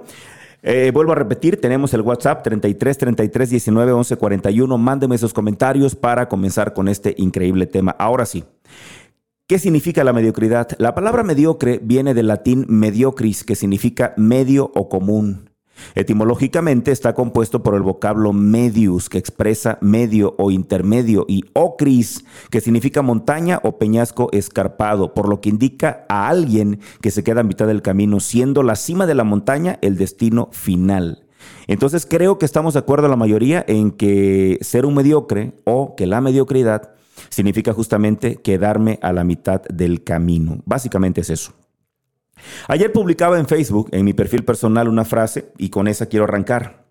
eh, 0.62 0.90
vuelvo 0.94 1.12
a 1.12 1.16
repetir, 1.16 1.60
tenemos 1.60 1.92
el 1.92 2.00
WhatsApp 2.00 2.42
33 2.44 2.96
33 2.96 3.50
19 3.50 3.92
11 3.92 4.16
41. 4.16 4.78
Mándeme 4.78 5.18
sus 5.18 5.34
comentarios 5.34 5.94
para 5.94 6.28
comenzar 6.28 6.72
con 6.72 6.88
este 6.88 7.14
increíble 7.18 7.66
tema. 7.66 7.94
Ahora 7.98 8.24
sí. 8.24 8.44
¿Qué 9.48 9.58
significa 9.58 10.04
la 10.04 10.12
mediocridad? 10.12 10.68
La 10.76 10.94
palabra 10.94 11.22
mediocre 11.22 11.80
viene 11.82 12.12
del 12.12 12.26
latín 12.26 12.66
mediocris, 12.68 13.44
que 13.44 13.54
significa 13.54 14.12
medio 14.18 14.70
o 14.74 14.90
común. 14.90 15.48
Etimológicamente 15.94 16.92
está 16.92 17.14
compuesto 17.14 17.62
por 17.62 17.74
el 17.74 17.80
vocablo 17.80 18.34
medius, 18.34 19.08
que 19.08 19.16
expresa 19.16 19.78
medio 19.80 20.34
o 20.36 20.50
intermedio, 20.50 21.24
y 21.26 21.44
ocris, 21.54 22.26
que 22.50 22.60
significa 22.60 23.00
montaña 23.00 23.58
o 23.62 23.78
peñasco 23.78 24.28
escarpado, 24.32 25.14
por 25.14 25.30
lo 25.30 25.40
que 25.40 25.48
indica 25.48 26.04
a 26.10 26.28
alguien 26.28 26.80
que 27.00 27.10
se 27.10 27.24
queda 27.24 27.40
a 27.40 27.44
mitad 27.44 27.66
del 27.66 27.80
camino, 27.80 28.20
siendo 28.20 28.62
la 28.62 28.76
cima 28.76 29.06
de 29.06 29.14
la 29.14 29.24
montaña 29.24 29.78
el 29.80 29.96
destino 29.96 30.50
final. 30.52 31.24
Entonces 31.68 32.04
creo 32.04 32.36
que 32.36 32.44
estamos 32.44 32.74
de 32.74 32.80
acuerdo 32.80 33.08
la 33.08 33.16
mayoría 33.16 33.64
en 33.66 33.92
que 33.92 34.58
ser 34.60 34.84
un 34.84 34.94
mediocre 34.94 35.54
o 35.64 35.96
que 35.96 36.06
la 36.06 36.20
mediocridad 36.20 36.98
significa 37.28 37.72
justamente 37.72 38.36
quedarme 38.36 38.98
a 39.02 39.12
la 39.12 39.24
mitad 39.24 39.62
del 39.62 40.04
camino. 40.04 40.62
Básicamente 40.64 41.20
es 41.20 41.30
eso. 41.30 41.52
Ayer 42.68 42.92
publicaba 42.92 43.38
en 43.38 43.46
Facebook, 43.46 43.88
en 43.92 44.04
mi 44.04 44.12
perfil 44.12 44.44
personal, 44.44 44.88
una 44.88 45.04
frase 45.04 45.52
y 45.58 45.70
con 45.70 45.88
esa 45.88 46.06
quiero 46.06 46.24
arrancar. 46.24 46.86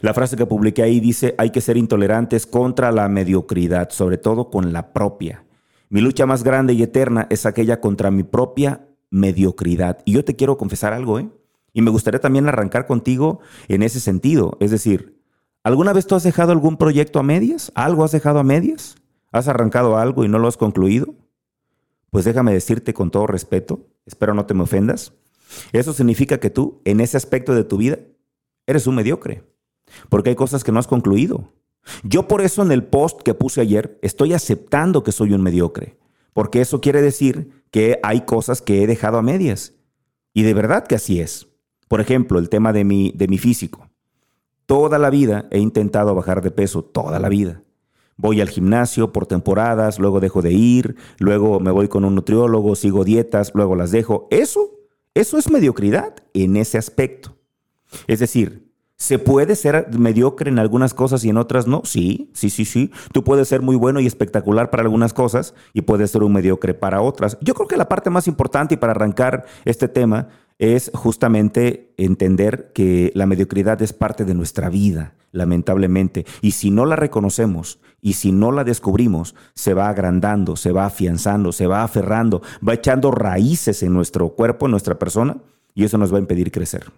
La 0.00 0.14
frase 0.14 0.36
que 0.36 0.46
publiqué 0.46 0.82
ahí 0.82 1.00
dice, 1.00 1.34
hay 1.38 1.50
que 1.50 1.60
ser 1.60 1.76
intolerantes 1.76 2.46
contra 2.46 2.92
la 2.92 3.08
mediocridad, 3.08 3.90
sobre 3.90 4.18
todo 4.18 4.50
con 4.50 4.72
la 4.72 4.92
propia. 4.92 5.44
Mi 5.88 6.00
lucha 6.00 6.26
más 6.26 6.42
grande 6.42 6.74
y 6.74 6.82
eterna 6.82 7.26
es 7.30 7.46
aquella 7.46 7.80
contra 7.80 8.10
mi 8.10 8.22
propia 8.22 8.86
mediocridad. 9.10 9.98
Y 10.04 10.12
yo 10.12 10.24
te 10.24 10.36
quiero 10.36 10.56
confesar 10.56 10.92
algo, 10.92 11.18
¿eh? 11.18 11.28
Y 11.74 11.80
me 11.82 11.90
gustaría 11.90 12.20
también 12.20 12.48
arrancar 12.48 12.86
contigo 12.86 13.40
en 13.68 13.82
ese 13.82 14.00
sentido. 14.00 14.58
Es 14.60 14.70
decir, 14.70 15.18
¿alguna 15.62 15.92
vez 15.92 16.06
tú 16.06 16.14
has 16.14 16.22
dejado 16.22 16.52
algún 16.52 16.76
proyecto 16.76 17.18
a 17.18 17.22
medias? 17.22 17.72
¿Algo 17.74 18.04
has 18.04 18.12
dejado 18.12 18.38
a 18.38 18.44
medias? 18.44 18.96
¿Has 19.32 19.48
arrancado 19.48 19.96
algo 19.96 20.24
y 20.24 20.28
no 20.28 20.38
lo 20.38 20.46
has 20.46 20.56
concluido? 20.56 21.14
Pues 22.10 22.24
déjame 22.24 22.52
decirte 22.52 22.94
con 22.94 23.10
todo 23.10 23.26
respeto, 23.26 23.88
espero 24.04 24.34
no 24.34 24.46
te 24.46 24.54
me 24.54 24.62
ofendas, 24.62 25.14
eso 25.72 25.92
significa 25.92 26.38
que 26.38 26.50
tú, 26.50 26.80
en 26.84 27.00
ese 27.00 27.16
aspecto 27.16 27.54
de 27.54 27.64
tu 27.64 27.78
vida, 27.78 27.98
eres 28.66 28.86
un 28.86 28.94
mediocre, 28.94 29.44
porque 30.08 30.30
hay 30.30 30.36
cosas 30.36 30.64
que 30.64 30.72
no 30.72 30.78
has 30.78 30.86
concluido. 30.86 31.52
Yo 32.04 32.28
por 32.28 32.42
eso 32.42 32.62
en 32.62 32.70
el 32.70 32.84
post 32.84 33.22
que 33.22 33.34
puse 33.34 33.60
ayer 33.60 33.98
estoy 34.02 34.34
aceptando 34.34 35.02
que 35.02 35.12
soy 35.12 35.32
un 35.32 35.42
mediocre, 35.42 35.98
porque 36.32 36.60
eso 36.60 36.80
quiere 36.80 37.02
decir 37.02 37.64
que 37.70 37.98
hay 38.02 38.22
cosas 38.22 38.62
que 38.62 38.82
he 38.82 38.86
dejado 38.86 39.18
a 39.18 39.22
medias. 39.22 39.74
Y 40.34 40.42
de 40.42 40.54
verdad 40.54 40.86
que 40.86 40.94
así 40.94 41.20
es. 41.20 41.48
Por 41.88 42.00
ejemplo, 42.00 42.38
el 42.38 42.48
tema 42.48 42.72
de 42.72 42.84
mi, 42.84 43.12
de 43.14 43.28
mi 43.28 43.38
físico. 43.38 43.90
Toda 44.66 44.98
la 44.98 45.10
vida 45.10 45.48
he 45.50 45.58
intentado 45.58 46.14
bajar 46.14 46.40
de 46.40 46.50
peso, 46.50 46.82
toda 46.82 47.18
la 47.18 47.28
vida. 47.28 47.62
Voy 48.16 48.40
al 48.40 48.48
gimnasio 48.48 49.12
por 49.12 49.26
temporadas, 49.26 49.98
luego 49.98 50.20
dejo 50.20 50.42
de 50.42 50.52
ir, 50.52 50.96
luego 51.18 51.60
me 51.60 51.70
voy 51.70 51.88
con 51.88 52.04
un 52.04 52.14
nutriólogo, 52.14 52.76
sigo 52.76 53.04
dietas, 53.04 53.52
luego 53.54 53.74
las 53.74 53.90
dejo. 53.90 54.28
Eso, 54.30 54.70
eso 55.14 55.38
es 55.38 55.50
mediocridad 55.50 56.14
en 56.34 56.56
ese 56.56 56.78
aspecto. 56.78 57.36
Es 58.06 58.20
decir, 58.20 58.72
¿se 58.96 59.18
puede 59.18 59.56
ser 59.56 59.88
mediocre 59.98 60.50
en 60.50 60.58
algunas 60.58 60.94
cosas 60.94 61.24
y 61.24 61.30
en 61.30 61.36
otras 61.36 61.66
no? 61.66 61.82
Sí, 61.84 62.30
sí, 62.34 62.50
sí, 62.50 62.64
sí. 62.64 62.90
Tú 63.12 63.24
puedes 63.24 63.48
ser 63.48 63.62
muy 63.62 63.76
bueno 63.76 64.00
y 64.00 64.06
espectacular 64.06 64.70
para 64.70 64.84
algunas 64.84 65.12
cosas 65.12 65.54
y 65.72 65.82
puedes 65.82 66.10
ser 66.10 66.22
un 66.22 66.32
mediocre 66.32 66.74
para 66.74 67.00
otras. 67.00 67.38
Yo 67.40 67.54
creo 67.54 67.66
que 67.68 67.76
la 67.76 67.88
parte 67.88 68.10
más 68.10 68.28
importante 68.28 68.74
y 68.74 68.76
para 68.76 68.92
arrancar 68.92 69.46
este 69.64 69.88
tema 69.88 70.28
es 70.58 70.92
justamente 70.94 71.92
entender 71.96 72.70
que 72.72 73.10
la 73.14 73.26
mediocridad 73.26 73.82
es 73.82 73.92
parte 73.92 74.24
de 74.24 74.34
nuestra 74.34 74.68
vida, 74.68 75.16
lamentablemente. 75.32 76.24
Y 76.40 76.52
si 76.52 76.70
no 76.70 76.86
la 76.86 76.94
reconocemos 76.94 77.80
y 78.02 78.14
si 78.14 78.32
no 78.32 78.50
la 78.50 78.64
descubrimos, 78.64 79.34
se 79.54 79.72
va 79.72 79.88
agrandando, 79.88 80.56
se 80.56 80.72
va 80.72 80.84
afianzando, 80.84 81.52
se 81.52 81.68
va 81.68 81.84
aferrando, 81.84 82.42
va 82.66 82.74
echando 82.74 83.12
raíces 83.12 83.82
en 83.84 83.94
nuestro 83.94 84.30
cuerpo, 84.30 84.66
en 84.66 84.72
nuestra 84.72 84.98
persona, 84.98 85.36
y 85.74 85.84
eso 85.84 85.96
nos 85.96 86.12
va 86.12 86.18
a 86.18 86.20
impedir 86.20 86.50
crecer. 86.50 86.90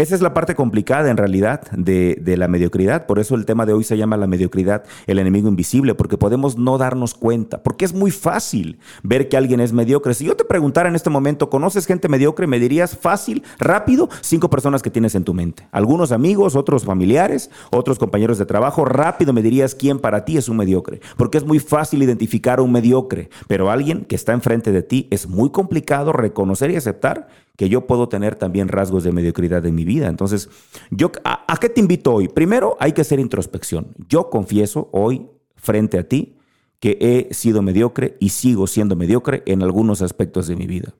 Esa 0.00 0.14
es 0.14 0.20
la 0.20 0.32
parte 0.32 0.54
complicada 0.54 1.10
en 1.10 1.16
realidad 1.16 1.62
de, 1.72 2.36
la 2.38 2.46
mediocridad. 2.46 3.06
Por 3.06 3.18
eso 3.18 3.34
el 3.34 3.44
tema 3.44 3.66
de 3.66 3.72
hoy 3.72 3.82
se 3.82 3.96
llama 3.96 4.16
la 4.16 4.28
mediocridad, 4.28 4.84
el 5.08 5.18
enemigo 5.18 5.48
invisible, 5.48 5.96
porque 5.96 6.16
podemos 6.16 6.56
no 6.56 6.78
darnos 6.78 7.14
cuenta, 7.14 7.64
porque 7.64 7.84
es 7.84 7.92
muy 7.92 8.12
fácil 8.12 8.78
ver 9.02 9.28
que 9.28 9.36
alguien 9.36 9.58
es 9.58 9.72
mediocre. 9.72 10.14
Si 10.14 10.24
yo 10.24 10.36
te 10.36 10.44
preguntara 10.44 10.88
en 10.88 10.94
este 10.94 11.10
momento, 11.10 11.50
¿conoces 11.50 11.84
gente 11.84 12.08
mediocre? 12.08 12.46
Me 12.46 12.60
dirías 12.60 12.96
fácil, 12.96 13.42
rápido, 13.58 14.08
cinco 14.20 14.48
personas 14.48 14.84
que 14.84 14.90
tienes 14.92 15.16
en 15.16 15.24
tu 15.24 15.34
mente. 15.34 15.66
Algunos 15.72 16.12
amigos, 16.12 16.54
otros 16.54 16.84
familiares, 16.84 17.50
otros 17.72 17.98
compañeros 17.98 18.38
de 18.38 18.46
trabajo. 18.46 18.84
Rápido 18.84 19.32
me 19.32 19.42
dirías 19.42 19.74
quién 19.74 19.98
para 19.98 20.24
ti 20.24 20.36
es 20.36 20.48
un 20.48 20.58
mediocre, 20.58 21.00
porque 21.16 21.38
es 21.38 21.44
muy 21.44 21.58
fácil 21.58 22.04
identificar 22.04 22.60
a 22.60 22.62
un 22.62 22.70
mediocre, 22.70 23.30
pero 23.48 23.68
alguien 23.68 24.04
que 24.04 24.14
está 24.14 24.32
enfrente 24.32 24.70
de 24.70 24.84
ti 24.84 25.08
es 25.10 25.26
muy 25.26 25.50
complicado 25.50 26.12
reconocer 26.12 26.70
y 26.70 26.76
aceptar 26.76 27.26
que 27.58 27.68
yo 27.68 27.88
puedo 27.88 28.08
tener 28.08 28.36
también 28.36 28.68
rasgos 28.68 29.02
de 29.02 29.10
mediocridad 29.10 29.66
en 29.66 29.74
mi 29.74 29.84
vida. 29.84 29.87
Entonces, 29.96 30.48
yo, 30.90 31.10
¿a, 31.24 31.56
qué 31.60 31.68
te 31.68 31.80
invito 31.80 32.12
hoy? 32.12 32.28
Primero, 32.28 32.76
hay 32.78 32.92
que 32.92 33.00
hacer 33.00 33.18
introspección. 33.18 33.94
Yo 34.08 34.30
confieso 34.30 34.88
hoy 34.92 35.28
frente 35.56 35.98
a 35.98 36.08
ti 36.08 36.36
que 36.78 36.98
he 37.00 37.34
sido 37.34 37.62
mediocre 37.62 38.16
y 38.20 38.28
sigo 38.28 38.66
siendo 38.66 38.94
mediocre 38.94 39.42
en 39.46 39.62
algunos 39.62 40.02
aspectos 40.02 40.46
de 40.46 40.56
mi 40.56 40.66
vida. 40.66 40.94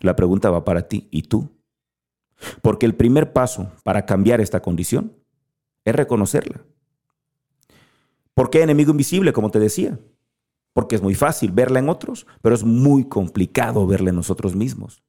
La 0.00 0.16
pregunta 0.16 0.50
va 0.50 0.64
para 0.64 0.88
ti, 0.88 1.08
¿y 1.10 1.22
tú? 1.22 1.50
Porque 2.62 2.86
el 2.86 2.94
primer 2.94 3.32
paso 3.32 3.70
para 3.84 4.06
cambiar 4.06 4.40
esta 4.40 4.60
condición 4.60 5.12
es 5.84 5.94
reconocerla. 5.94 6.64
¿Por 8.34 8.50
qué 8.50 8.62
enemigo 8.62 8.90
invisible, 8.90 9.32
como 9.32 9.50
te 9.50 9.58
decía? 9.58 9.98
Porque 10.72 10.96
es 10.96 11.02
muy 11.02 11.14
fácil 11.14 11.52
verla 11.52 11.78
en 11.78 11.88
otros, 11.88 12.26
pero 12.40 12.54
es 12.54 12.64
muy 12.64 13.04
complicado 13.04 13.86
verla 13.86 14.10
en 14.10 14.16
nosotros 14.16 14.56
mismos. 14.56 15.02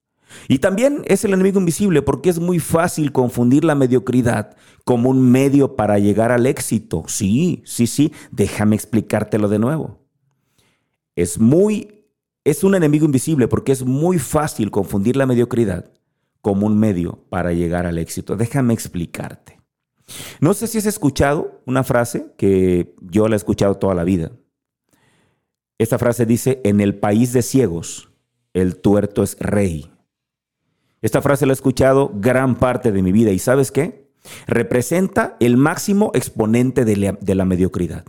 Y 0.47 0.59
también 0.59 1.03
es 1.05 1.23
el 1.25 1.33
enemigo 1.33 1.59
invisible 1.59 2.01
porque 2.01 2.29
es 2.29 2.39
muy 2.39 2.59
fácil 2.59 3.11
confundir 3.11 3.63
la 3.63 3.75
mediocridad 3.75 4.55
como 4.83 5.09
un 5.09 5.31
medio 5.31 5.75
para 5.75 5.99
llegar 5.99 6.31
al 6.31 6.45
éxito. 6.45 7.03
Sí, 7.07 7.61
sí, 7.65 7.87
sí, 7.87 8.11
déjame 8.31 8.75
explicártelo 8.75 9.47
de 9.47 9.59
nuevo. 9.59 9.99
Es 11.15 11.39
muy, 11.39 12.05
es 12.43 12.63
un 12.63 12.75
enemigo 12.75 13.05
invisible 13.05 13.47
porque 13.47 13.71
es 13.71 13.83
muy 13.83 14.19
fácil 14.19 14.71
confundir 14.71 15.15
la 15.15 15.25
mediocridad 15.25 15.91
como 16.41 16.67
un 16.67 16.79
medio 16.79 17.23
para 17.29 17.53
llegar 17.53 17.85
al 17.85 17.97
éxito. 17.97 18.35
Déjame 18.35 18.73
explicarte. 18.73 19.59
No 20.39 20.53
sé 20.53 20.67
si 20.67 20.77
has 20.77 20.85
escuchado 20.85 21.61
una 21.65 21.83
frase 21.83 22.33
que 22.37 22.95
yo 23.01 23.27
la 23.27 23.35
he 23.35 23.37
escuchado 23.37 23.75
toda 23.75 23.93
la 23.93 24.03
vida. 24.03 24.31
Esta 25.77 25.97
frase 25.97 26.25
dice, 26.25 26.61
en 26.63 26.79
el 26.81 26.95
país 26.95 27.33
de 27.33 27.41
ciegos, 27.41 28.11
el 28.53 28.77
tuerto 28.77 29.23
es 29.23 29.37
rey. 29.39 29.90
Esta 31.01 31.21
frase 31.21 31.45
la 31.45 31.53
he 31.53 31.55
escuchado 31.55 32.11
gran 32.13 32.55
parte 32.55 32.91
de 32.91 33.01
mi 33.01 33.11
vida 33.11 33.31
y 33.31 33.39
¿sabes 33.39 33.71
qué? 33.71 34.11
Representa 34.45 35.35
el 35.39 35.57
máximo 35.57 36.11
exponente 36.13 36.85
de 36.85 36.95
la, 36.95 37.11
de 37.13 37.35
la 37.35 37.45
mediocridad. 37.45 38.05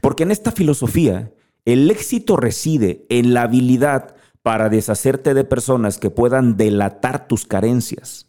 Porque 0.00 0.24
en 0.24 0.30
esta 0.30 0.52
filosofía, 0.52 1.32
el 1.64 1.90
éxito 1.90 2.36
reside 2.36 3.06
en 3.08 3.32
la 3.32 3.42
habilidad 3.42 4.14
para 4.42 4.68
deshacerte 4.68 5.34
de 5.34 5.44
personas 5.44 5.98
que 5.98 6.10
puedan 6.10 6.56
delatar 6.56 7.26
tus 7.26 7.46
carencias, 7.46 8.28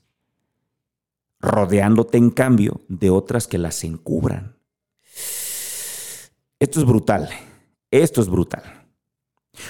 rodeándote 1.39 2.17
en 2.17 2.29
cambio 2.29 2.81
de 2.87 3.09
otras 3.09 3.47
que 3.47 3.57
las 3.57 3.83
encubran. 3.83 4.57
Esto 6.59 6.79
es 6.79 6.85
brutal, 6.85 7.29
esto 7.89 8.21
es 8.21 8.29
brutal. 8.29 8.80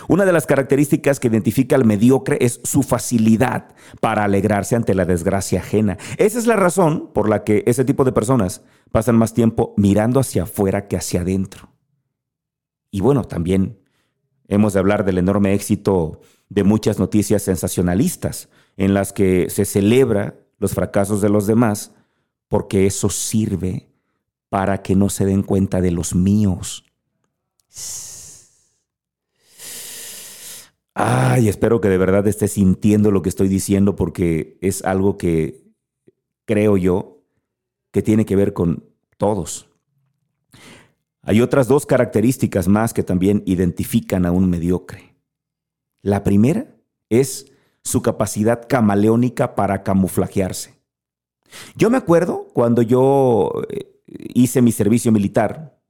Una 0.07 0.25
de 0.25 0.33
las 0.33 0.45
características 0.45 1.19
que 1.19 1.27
identifica 1.27 1.75
al 1.75 1.85
mediocre 1.85 2.37
es 2.41 2.61
su 2.63 2.83
facilidad 2.83 3.75
para 3.99 4.23
alegrarse 4.23 4.75
ante 4.75 4.95
la 4.95 5.05
desgracia 5.05 5.59
ajena. 5.59 5.97
Esa 6.17 6.39
es 6.39 6.47
la 6.47 6.55
razón 6.55 7.11
por 7.13 7.29
la 7.29 7.43
que 7.43 7.63
ese 7.65 7.85
tipo 7.85 8.03
de 8.03 8.11
personas 8.11 8.61
pasan 8.91 9.17
más 9.17 9.33
tiempo 9.33 9.73
mirando 9.77 10.19
hacia 10.19 10.43
afuera 10.43 10.87
que 10.87 10.97
hacia 10.97 11.21
adentro. 11.21 11.69
Y 12.91 13.01
bueno, 13.01 13.23
también 13.23 13.79
hemos 14.47 14.73
de 14.73 14.79
hablar 14.79 15.05
del 15.05 15.17
enorme 15.17 15.53
éxito 15.53 16.19
de 16.49 16.63
muchas 16.63 16.99
noticias 16.99 17.43
sensacionalistas 17.43 18.49
en 18.75 18.93
las 18.93 19.13
que 19.13 19.49
se 19.49 19.65
celebra 19.65 20.35
los 20.57 20.73
fracasos 20.73 21.21
de 21.21 21.29
los 21.29 21.47
demás 21.47 21.93
porque 22.47 22.85
eso 22.85 23.09
sirve 23.09 23.89
para 24.49 24.81
que 24.81 24.95
no 24.95 25.07
se 25.07 25.25
den 25.25 25.43
cuenta 25.43 25.79
de 25.79 25.91
los 25.91 26.13
míos. 26.13 26.83
Ay, 30.93 31.47
espero 31.47 31.79
que 31.79 31.89
de 31.89 31.97
verdad 31.97 32.27
estés 32.27 32.53
sintiendo 32.53 33.11
lo 33.11 33.21
que 33.21 33.29
estoy 33.29 33.47
diciendo 33.47 33.95
porque 33.95 34.57
es 34.61 34.83
algo 34.83 35.17
que 35.17 35.63
creo 36.45 36.77
yo 36.77 37.23
que 37.91 38.01
tiene 38.01 38.25
que 38.25 38.35
ver 38.35 38.53
con 38.53 38.83
todos. 39.17 39.69
Hay 41.23 41.41
otras 41.41 41.67
dos 41.67 41.85
características 41.85 42.67
más 42.67 42.93
que 42.93 43.03
también 43.03 43.43
identifican 43.45 44.25
a 44.25 44.31
un 44.31 44.49
mediocre. 44.49 45.15
La 46.01 46.23
primera 46.23 46.75
es 47.09 47.51
su 47.83 48.01
capacidad 48.01 48.67
camaleónica 48.67 49.55
para 49.55 49.83
camuflajearse. 49.83 50.81
Yo 51.75 51.89
me 51.89 51.97
acuerdo 51.97 52.47
cuando 52.53 52.81
yo 52.81 53.51
eh, 53.69 54.01
hice 54.07 54.61
mi 54.61 54.71
servicio 54.71 55.11
militar, 55.11 55.80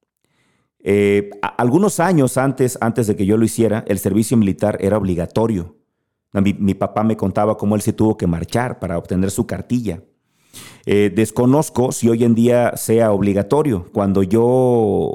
eh, 0.83 1.29
algunos 1.57 1.99
años 1.99 2.37
antes, 2.37 2.77
antes 2.81 3.07
de 3.07 3.15
que 3.15 3.25
yo 3.25 3.37
lo 3.37 3.45
hiciera, 3.45 3.83
el 3.87 3.99
servicio 3.99 4.37
militar 4.37 4.77
era 4.79 4.97
obligatorio. 4.97 5.75
Mi, 6.33 6.73
papá 6.73 7.03
me 7.03 7.17
contaba 7.17 7.57
cómo 7.57 7.75
él 7.75 7.81
se 7.81 7.91
tuvo 7.91 8.15
que 8.17 8.25
marchar 8.25 8.79
para 8.79 8.97
obtener 8.97 9.31
su 9.31 9.45
cartilla. 9.45 10.01
Eh, 10.85 11.11
desconozco 11.13 11.91
si 11.91 12.09
hoy 12.09 12.23
en 12.23 12.35
día 12.35 12.77
sea 12.77 13.11
obligatorio. 13.11 13.85
Cuando 13.91 14.23
yo 14.23 15.13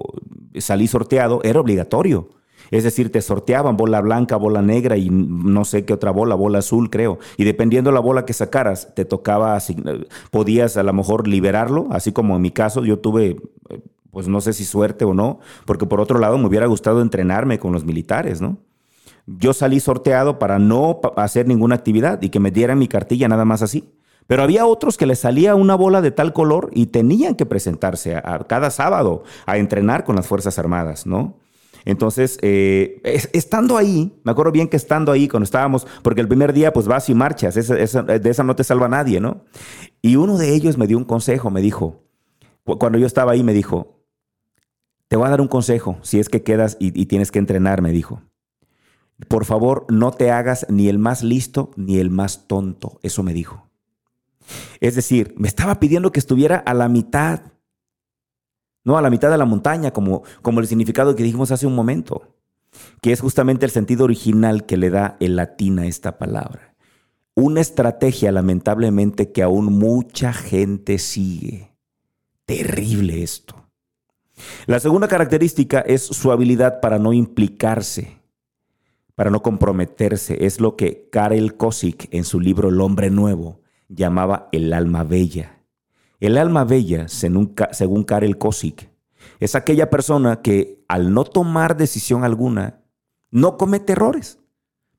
salí 0.59 0.87
sorteado, 0.87 1.41
era 1.43 1.61
obligatorio. 1.61 2.29
Es 2.71 2.85
decir, 2.85 3.13
te 3.13 3.23
sorteaban 3.23 3.77
bola 3.77 4.01
blanca, 4.01 4.37
bola 4.37 4.61
negra 4.61 4.97
y 4.97 5.09
no 5.11 5.65
sé 5.65 5.85
qué 5.85 5.93
otra 5.93 6.11
bola, 6.11 6.35
bola 6.35 6.59
azul 6.59 6.91
creo. 6.91 7.19
Y 7.37 7.45
dependiendo 7.45 7.93
la 7.93 8.01
bola 8.01 8.25
que 8.25 8.33
sacaras, 8.33 8.95
te 8.95 9.05
tocaba, 9.05 9.59
podías 10.31 10.77
a 10.77 10.83
lo 10.83 10.93
mejor 10.93 11.29
liberarlo, 11.29 11.87
así 11.91 12.13
como 12.13 12.37
en 12.37 12.43
mi 12.43 12.51
caso 12.51 12.85
yo 12.85 12.99
tuve, 12.99 13.37
pues 14.11 14.29
no 14.29 14.41
sé 14.41 14.53
si 14.53 14.65
suerte 14.65 15.05
o 15.05 15.15
no, 15.15 15.41
porque 15.65 15.87
por 15.87 16.01
otro 16.01 16.19
lado 16.19 16.39
me 16.39 16.47
hubiera 16.47 16.67
gustado 16.67 17.03
entrenarme 17.03 17.59
con 17.59 17.73
los 17.73 17.85
militares, 17.85 18.41
¿no? 18.41 18.59
Yo 19.27 19.53
salí 19.53 19.81
sorteado 19.81 20.39
para 20.39 20.59
no 20.59 21.01
hacer 21.17 21.49
ninguna 21.49 21.75
actividad 21.75 22.23
y 22.23 22.29
que 22.29 22.39
me 22.39 22.53
dieran 22.53 22.79
mi 22.79 22.87
cartilla 22.87 23.27
nada 23.29 23.45
más 23.45 23.61
así. 23.63 23.93
Pero 24.27 24.43
había 24.43 24.67
otros 24.67 24.97
que 24.97 25.07
les 25.07 25.21
salía 25.21 25.55
una 25.55 25.75
bola 25.75 26.01
de 26.01 26.11
tal 26.11 26.33
color 26.33 26.71
y 26.73 26.87
tenían 26.87 27.35
que 27.35 27.47
presentarse 27.47 28.17
a, 28.17 28.45
cada 28.49 28.71
sábado 28.71 29.23
a 29.47 29.57
entrenar 29.59 30.05
con 30.05 30.17
las 30.17 30.27
Fuerzas 30.27 30.59
Armadas, 30.59 31.07
¿no? 31.07 31.39
Entonces, 31.85 32.39
eh, 32.43 33.01
estando 33.33 33.77
ahí, 33.77 34.13
me 34.25 34.33
acuerdo 34.33 34.51
bien 34.51 34.67
que 34.67 34.77
estando 34.77 35.13
ahí, 35.13 35.29
cuando 35.29 35.45
estábamos, 35.45 35.87
porque 36.03 36.21
el 36.21 36.27
primer 36.27 36.53
día 36.53 36.73
pues 36.73 36.89
vas 36.89 37.09
y 37.09 37.15
marchas, 37.15 37.55
de 37.55 38.31
esa 38.31 38.43
no 38.43 38.57
te 38.57 38.65
salva 38.65 38.89
nadie, 38.89 39.21
¿no? 39.21 39.45
Y 40.03 40.17
uno 40.17 40.37
de 40.37 40.53
ellos 40.53 40.77
me 40.79 40.89
dio 40.89 40.99
un 40.99 41.05
consejo, 41.05 41.49
me 41.51 41.61
dijo, 41.61 42.03
cuando 42.65 42.99
yo 42.99 43.07
estaba 43.07 43.33
ahí, 43.33 43.45
me 43.45 43.53
dijo, 43.53 43.96
te 45.09 45.17
voy 45.17 45.27
a 45.27 45.31
dar 45.31 45.41
un 45.41 45.49
consejo, 45.49 45.99
si 46.03 46.19
es 46.19 46.29
que 46.29 46.43
quedas 46.43 46.77
y 46.81 47.07
tienes 47.07 47.31
que 47.31 47.39
entrenar, 47.39 47.83
me 47.83 47.93
dijo. 47.93 48.23
Por 49.29 49.45
favor, 49.47 49.87
no 49.89 50.13
te 50.13 50.31
hagas 50.31 50.67
ni 50.69 50.89
el 50.89 50.99
más 50.99 51.23
listo 51.23 51.71
ni 51.77 51.99
el 51.99 52.11
más 52.11 52.47
tonto, 52.47 53.01
eso 53.03 53.23
me 53.23 53.33
dijo. 53.33 53.67
Es 54.81 54.95
decir, 54.95 55.35
me 55.37 55.49
estaba 55.49 55.81
pidiendo 55.81 56.13
que 56.13 56.21
estuviera 56.21 56.57
a 56.59 56.75
la 56.75 56.89
mitad, 56.89 57.41
no 58.85 58.99
a 58.99 59.03
la 59.03 59.11
mitad 59.11 59.31
de 59.31 59.39
la 59.39 59.47
montaña, 59.47 59.93
como, 59.93 60.23
como 60.43 60.61
el 60.61 60.67
significado 60.67 61.17
que 61.17 61.23
dijimos 61.23 61.51
hace 61.51 61.67
un 61.67 61.75
momento, 61.75 62.37
que 63.01 63.13
es 63.13 63.21
justamente 63.21 63.65
el 63.65 63.73
sentido 63.73 64.05
original 64.05 64.67
que 64.67 64.77
le 64.77 64.91
da 64.91 65.17
el 65.19 65.37
latín 65.37 65.79
a 65.79 65.87
esta 65.87 66.19
palabra. 66.19 66.75
Una 67.35 67.61
estrategia, 67.61 68.33
lamentablemente, 68.33 69.33
que 69.33 69.43
aún 69.43 69.67
mucha 69.67 70.33
gente 70.33 70.99
sigue. 70.99 71.75
Terrible 72.45 73.23
esto. 73.23 73.66
La 74.67 74.81
segunda 74.81 75.09
característica 75.09 75.81
es 75.81 76.03
su 76.03 76.33
habilidad 76.33 76.81
para 76.81 76.99
no 76.99 77.13
implicarse, 77.13 78.21
para 79.15 79.31
no 79.31 79.43
comprometerse. 79.43 80.45
Es 80.45 80.61
lo 80.61 80.77
que 80.77 81.09
Karel 81.11 81.57
Kosik 81.57 82.09
en 82.13 82.25
su 82.25 82.41
libro 82.41 82.69
El 82.69 82.81
hombre 82.81 83.11
nuevo 83.11 83.61
llamaba 83.89 84.49
el 84.53 84.73
alma 84.73 85.05
bella. 85.05 85.63
El 86.21 86.39
alma 86.39 86.65
bella, 86.65 87.09
según 87.09 88.05
Karel 88.05 88.39
Kosik, 88.39 88.91
es 89.39 89.55
aquella 89.55 89.91
persona 89.91 90.41
que 90.43 90.85
al 90.89 91.13
no 91.13 91.25
tomar 91.25 91.77
decisión 91.77 92.25
alguna, 92.25 92.83
no 93.31 93.57
comete 93.57 93.93
errores. 93.93 94.39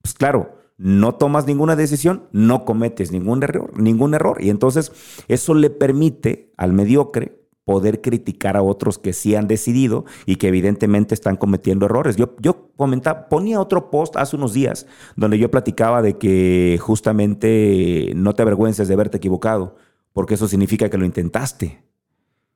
Pues 0.02 0.14
claro, 0.14 0.60
no 0.78 1.16
tomas 1.16 1.48
ninguna 1.48 1.76
decisión, 1.76 2.28
no 2.32 2.66
cometes 2.66 3.12
ningún 3.12 3.44
error, 3.44 3.80
ningún 3.80 4.14
error. 4.14 4.38
Y 4.42 4.50
entonces 4.50 4.92
eso 5.28 5.54
le 5.54 5.70
permite 5.70 6.54
al 6.56 6.74
mediocre 6.74 7.47
poder 7.68 8.00
criticar 8.00 8.56
a 8.56 8.62
otros 8.62 8.98
que 8.98 9.12
sí 9.12 9.36
han 9.36 9.50
decidido 9.50 10.06
y 10.26 10.38
que 10.38 10.48
evidentemente 10.48 11.14
están 11.14 11.36
cometiendo 11.36 11.86
errores. 11.86 12.16
Yo, 12.16 12.34
yo 12.40 12.72
comentaba, 12.78 13.28
ponía 13.28 13.60
otro 13.60 13.92
post 13.92 14.16
hace 14.16 14.38
unos 14.38 14.54
días 14.54 14.88
donde 15.18 15.38
yo 15.38 15.52
platicaba 15.52 16.02
de 16.02 16.18
que 16.18 16.80
justamente 16.82 18.14
no 18.16 18.34
te 18.34 18.44
avergüences 18.44 18.88
de 18.88 18.94
haberte 18.94 19.18
equivocado, 19.18 19.76
porque 20.14 20.36
eso 20.36 20.48
significa 20.48 20.90
que 20.90 20.98
lo 20.98 21.04
intentaste. 21.04 21.84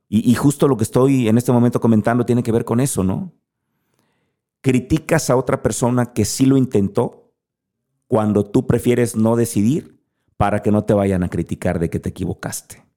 Y, 0.07 0.31
y 0.31 0.35
justo 0.35 0.69
lo 0.69 0.77
que 0.77 0.85
estoy 0.85 1.27
en 1.27 1.37
este 1.37 1.51
momento 1.51 1.81
comentando 1.81 2.25
tiene 2.25 2.41
que 2.41 2.53
ver 2.53 2.63
con 2.63 2.79
eso, 2.79 3.03
¿no? 3.03 3.33
Criticas 4.61 5.29
a 5.29 5.35
otra 5.35 5.61
persona 5.61 6.13
que 6.13 6.23
sí 6.23 6.45
lo 6.45 6.55
intentó 6.55 7.33
cuando 8.07 8.45
tú 8.45 8.65
prefieres 8.65 9.17
no 9.17 9.35
decidir 9.35 10.01
para 10.37 10.61
que 10.61 10.71
no 10.71 10.85
te 10.85 10.93
vayan 10.93 11.23
a 11.23 11.29
criticar 11.29 11.79
de 11.79 11.89
que 11.89 11.99
te 11.99 12.07
equivocaste. 12.07 12.90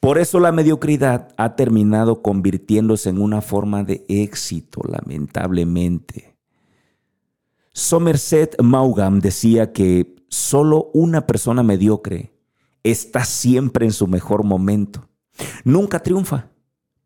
Por 0.00 0.18
eso 0.18 0.38
la 0.38 0.52
mediocridad 0.52 1.32
ha 1.36 1.56
terminado 1.56 2.22
convirtiéndose 2.22 3.08
en 3.08 3.20
una 3.20 3.40
forma 3.40 3.82
de 3.82 4.04
éxito, 4.08 4.80
lamentablemente. 4.88 6.36
Somerset 7.72 8.60
Maugham 8.62 9.20
decía 9.20 9.72
que 9.72 10.16
solo 10.28 10.90
una 10.94 11.26
persona 11.26 11.62
mediocre 11.62 12.32
está 12.84 13.24
siempre 13.24 13.84
en 13.84 13.92
su 13.92 14.06
mejor 14.06 14.44
momento. 14.44 15.08
Nunca 15.64 15.98
triunfa, 15.98 16.50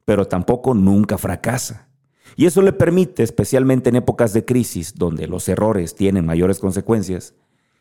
pero 0.04 0.26
tampoco 0.26 0.74
nunca 0.74 1.16
fracasa. 1.16 1.88
Y 2.36 2.46
eso 2.46 2.62
le 2.62 2.72
permite, 2.72 3.22
especialmente 3.22 3.88
en 3.88 3.96
épocas 3.96 4.32
de 4.32 4.44
crisis, 4.44 4.94
donde 4.94 5.26
los 5.26 5.48
errores 5.48 5.94
tienen 5.94 6.26
mayores 6.26 6.60
consecuencias, 6.60 7.34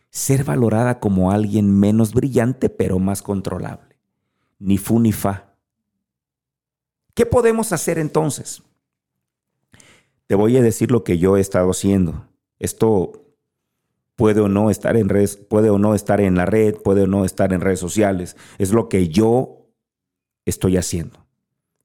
ser 0.09 0.43
valorada 0.43 0.99
como 0.99 1.31
alguien 1.31 1.77
menos 1.79 2.13
brillante 2.13 2.69
pero 2.69 2.97
más 2.97 3.21
controlable 3.21 3.89
ni 4.59 4.77
fu 4.77 4.99
ni 4.99 5.11
fa. 5.11 5.55
¿Qué 7.13 7.25
podemos 7.25 7.73
hacer 7.73 7.97
entonces? 7.97 8.61
Te 10.27 10.35
voy 10.35 10.55
a 10.57 10.61
decir 10.61 10.91
lo 10.91 11.03
que 11.03 11.17
yo 11.17 11.37
he 11.37 11.41
estado 11.41 11.71
haciendo. 11.71 12.27
Esto 12.59 13.25
puede 14.15 14.41
o 14.41 14.49
no 14.49 14.69
estar 14.69 14.95
en 14.95 15.09
redes, 15.09 15.37
puede 15.37 15.69
o 15.69 15.79
no 15.79 15.95
estar 15.95 16.21
en 16.21 16.35
la 16.35 16.45
red, 16.45 16.75
puede 16.75 17.03
o 17.03 17.07
no 17.07 17.25
estar 17.25 17.51
en 17.53 17.61
redes 17.61 17.79
sociales. 17.79 18.37
Es 18.57 18.71
lo 18.71 18.89
que 18.89 19.07
yo 19.07 19.69
estoy 20.45 20.77
haciendo. 20.77 21.25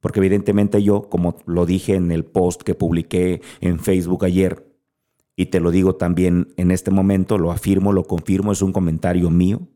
Porque 0.01 0.21
evidentemente 0.21 0.83
yo, 0.83 1.09
como 1.09 1.37
lo 1.47 1.65
dije 1.65 1.95
en 1.95 2.11
el 2.11 2.25
post 2.25 2.63
que 2.63 2.75
publiqué 2.75 3.41
en 3.61 3.79
Facebook 3.79 4.25
ayer, 4.25 4.67
y 5.37 5.47
te 5.47 5.61
lo 5.61 5.71
digo 5.71 5.97
también 5.97 6.53
en 6.57 6.71
este 6.71 6.91
momento, 6.91 7.39
lo 7.39 7.51
afirmo, 7.51 7.93
lo 7.93 8.05
confirmo, 8.05 8.53
es 8.53 8.63
un 8.63 8.73
comentario 8.73 9.31
mío. 9.31 9.67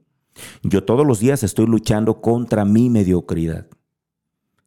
Yo 0.63 0.85
todos 0.85 1.07
los 1.07 1.21
días 1.21 1.43
estoy 1.43 1.67
luchando 1.67 2.21
contra 2.21 2.65
mi 2.65 2.91
mediocridad. 2.91 3.67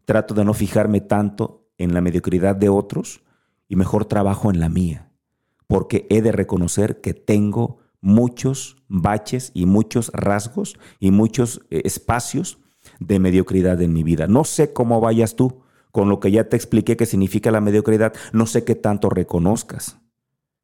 Trato 0.05 0.34
de 0.34 0.45
no 0.45 0.53
fijarme 0.53 1.01
tanto 1.01 1.69
en 1.77 1.93
la 1.93 2.01
mediocridad 2.01 2.55
de 2.55 2.69
otros 2.69 3.23
y 3.67 3.75
mejor 3.75 4.05
trabajo 4.05 4.51
en 4.51 4.60
la 4.60 4.69
mía, 4.69 5.12
porque 5.67 6.07
he 6.10 6.21
de 6.21 6.31
reconocer 6.31 7.01
que 7.01 7.13
tengo 7.13 7.79
muchos 8.01 8.77
baches 8.88 9.51
y 9.53 9.65
muchos 9.65 10.12
rasgos 10.13 10.77
y 10.99 11.12
muchos 11.12 11.62
eh, 11.69 11.81
espacios 11.86 12.57
de 12.99 13.19
mediocridad 13.19 13.81
en 13.81 13.93
mi 13.93 14.03
vida. 14.03 14.27
No 14.27 14.43
sé 14.43 14.73
cómo 14.73 14.99
vayas 14.99 15.36
tú 15.36 15.62
con 15.91 16.10
lo 16.10 16.19
que 16.19 16.31
ya 16.31 16.49
te 16.49 16.55
expliqué 16.55 16.97
que 16.97 17.05
significa 17.05 17.51
la 17.51 17.62
mediocridad, 17.62 18.13
no 18.34 18.45
sé 18.45 18.63
qué 18.63 18.75
tanto 18.75 19.10
reconozcas. 19.10 19.97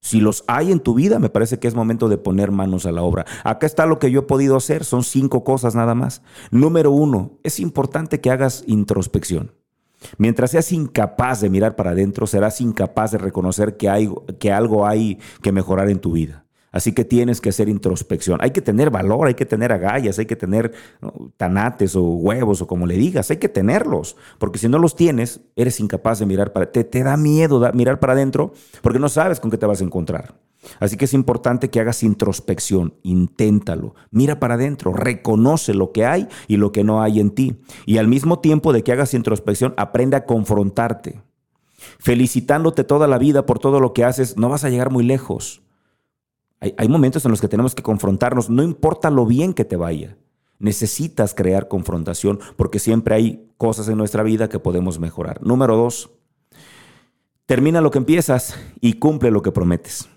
Si 0.07 0.21
los 0.21 0.45
hay 0.47 0.71
en 0.71 0.79
tu 0.79 0.93
vida, 0.93 1.19
me 1.19 1.29
parece 1.29 1.59
que 1.59 1.67
es 1.67 1.75
momento 1.75 2.07
de 2.07 2.17
poner 2.17 2.49
manos 2.49 2.85
a 2.85 2.93
la 2.93 3.03
obra. 3.03 3.25
Acá 3.43 3.67
está 3.67 3.85
lo 3.85 3.99
que 3.99 4.09
yo 4.09 4.21
he 4.21 4.23
podido 4.23 4.55
hacer, 4.55 4.85
son 4.85 5.03
cinco 5.03 5.43
cosas 5.43 5.75
nada 5.75 5.95
más. 5.95 6.21
Número 6.49 6.91
uno, 6.91 7.39
es 7.43 7.59
importante 7.59 8.21
que 8.21 8.31
hagas 8.31 8.63
introspección. 8.67 9.51
Mientras 10.17 10.51
seas 10.51 10.71
incapaz 10.71 11.41
de 11.41 11.49
mirar 11.49 11.75
para 11.75 11.91
adentro, 11.91 12.25
serás 12.25 12.61
incapaz 12.61 13.11
de 13.11 13.17
reconocer 13.17 13.75
que, 13.75 13.89
hay, 13.89 14.09
que 14.39 14.53
algo 14.53 14.87
hay 14.87 15.19
que 15.41 15.51
mejorar 15.51 15.89
en 15.89 15.99
tu 15.99 16.13
vida. 16.13 16.46
Así 16.71 16.91
que 16.93 17.05
tienes 17.05 17.41
que 17.41 17.49
hacer 17.49 17.69
introspección. 17.69 18.39
Hay 18.41 18.51
que 18.51 18.61
tener 18.61 18.89
valor, 18.89 19.27
hay 19.27 19.33
que 19.33 19.45
tener 19.45 19.71
agallas, 19.71 20.19
hay 20.19 20.25
que 20.25 20.35
tener 20.35 20.73
tanates 21.37 21.95
o 21.95 22.03
huevos 22.03 22.61
o 22.61 22.67
como 22.67 22.85
le 22.85 22.95
digas, 22.95 23.31
hay 23.31 23.37
que 23.37 23.49
tenerlos. 23.49 24.15
Porque 24.37 24.59
si 24.59 24.67
no 24.67 24.77
los 24.77 24.95
tienes, 24.95 25.41
eres 25.55 25.79
incapaz 25.79 26.19
de 26.19 26.25
mirar 26.25 26.53
para... 26.53 26.71
Te, 26.71 26.83
te 26.83 27.03
da 27.03 27.17
miedo 27.17 27.71
mirar 27.73 27.99
para 27.99 28.13
adentro 28.13 28.53
porque 28.81 28.99
no 28.99 29.09
sabes 29.09 29.39
con 29.39 29.49
qué 29.49 29.57
te 29.57 29.65
vas 29.65 29.81
a 29.81 29.85
encontrar. 29.85 30.35
Así 30.79 30.97
que 30.97 31.05
es 31.05 31.13
importante 31.13 31.69
que 31.69 31.79
hagas 31.79 32.03
introspección, 32.03 32.95
inténtalo, 33.03 33.95
mira 34.11 34.39
para 34.39 34.55
adentro, 34.55 34.93
reconoce 34.93 35.73
lo 35.73 35.91
que 35.91 36.05
hay 36.05 36.27
y 36.47 36.57
lo 36.57 36.71
que 36.71 36.83
no 36.83 37.01
hay 37.01 37.19
en 37.19 37.31
ti. 37.31 37.61
Y 37.85 37.97
al 37.97 38.07
mismo 38.07 38.39
tiempo 38.39 38.73
de 38.73 38.83
que 38.83 38.91
hagas 38.91 39.13
introspección, 39.13 39.73
aprende 39.77 40.17
a 40.17 40.25
confrontarte. 40.25 41.21
Felicitándote 41.99 42.83
toda 42.83 43.07
la 43.07 43.17
vida 43.17 43.45
por 43.45 43.59
todo 43.59 43.79
lo 43.79 43.93
que 43.93 44.03
haces, 44.03 44.35
no 44.37 44.49
vas 44.49 44.63
a 44.63 44.69
llegar 44.69 44.91
muy 44.91 45.03
lejos. 45.03 45.61
Hay, 46.59 46.87
momentos 46.89 47.23
en 47.23 47.31
los 47.31 47.39
que 47.39 47.47
tenemos 47.47 47.75
que 47.75 47.83
confrontarnos, 47.83 48.49
no 48.49 48.63
importa 48.63 49.11
lo 49.11 49.25
bien 49.25 49.53
que 49.53 49.65
te 49.65 49.75
vaya. 49.75 50.17
Necesitas 50.59 51.35
crear 51.35 51.67
confrontación 51.67 52.39
porque 52.55 52.79
siempre 52.79 53.13
hay 53.13 53.51
cosas 53.57 53.89
en 53.89 53.97
nuestra 53.97 54.23
vida 54.23 54.49
que 54.49 54.57
podemos 54.57 54.99
mejorar. 54.99 55.39
Número 55.45 55.77
dos, 55.77 56.09
termina 57.45 57.79
lo 57.79 57.91
que 57.91 57.99
empiezas 57.99 58.57
y 58.81 58.93
cumple 58.93 59.29
lo 59.29 59.43
que 59.43 59.51
prometes. 59.51 60.09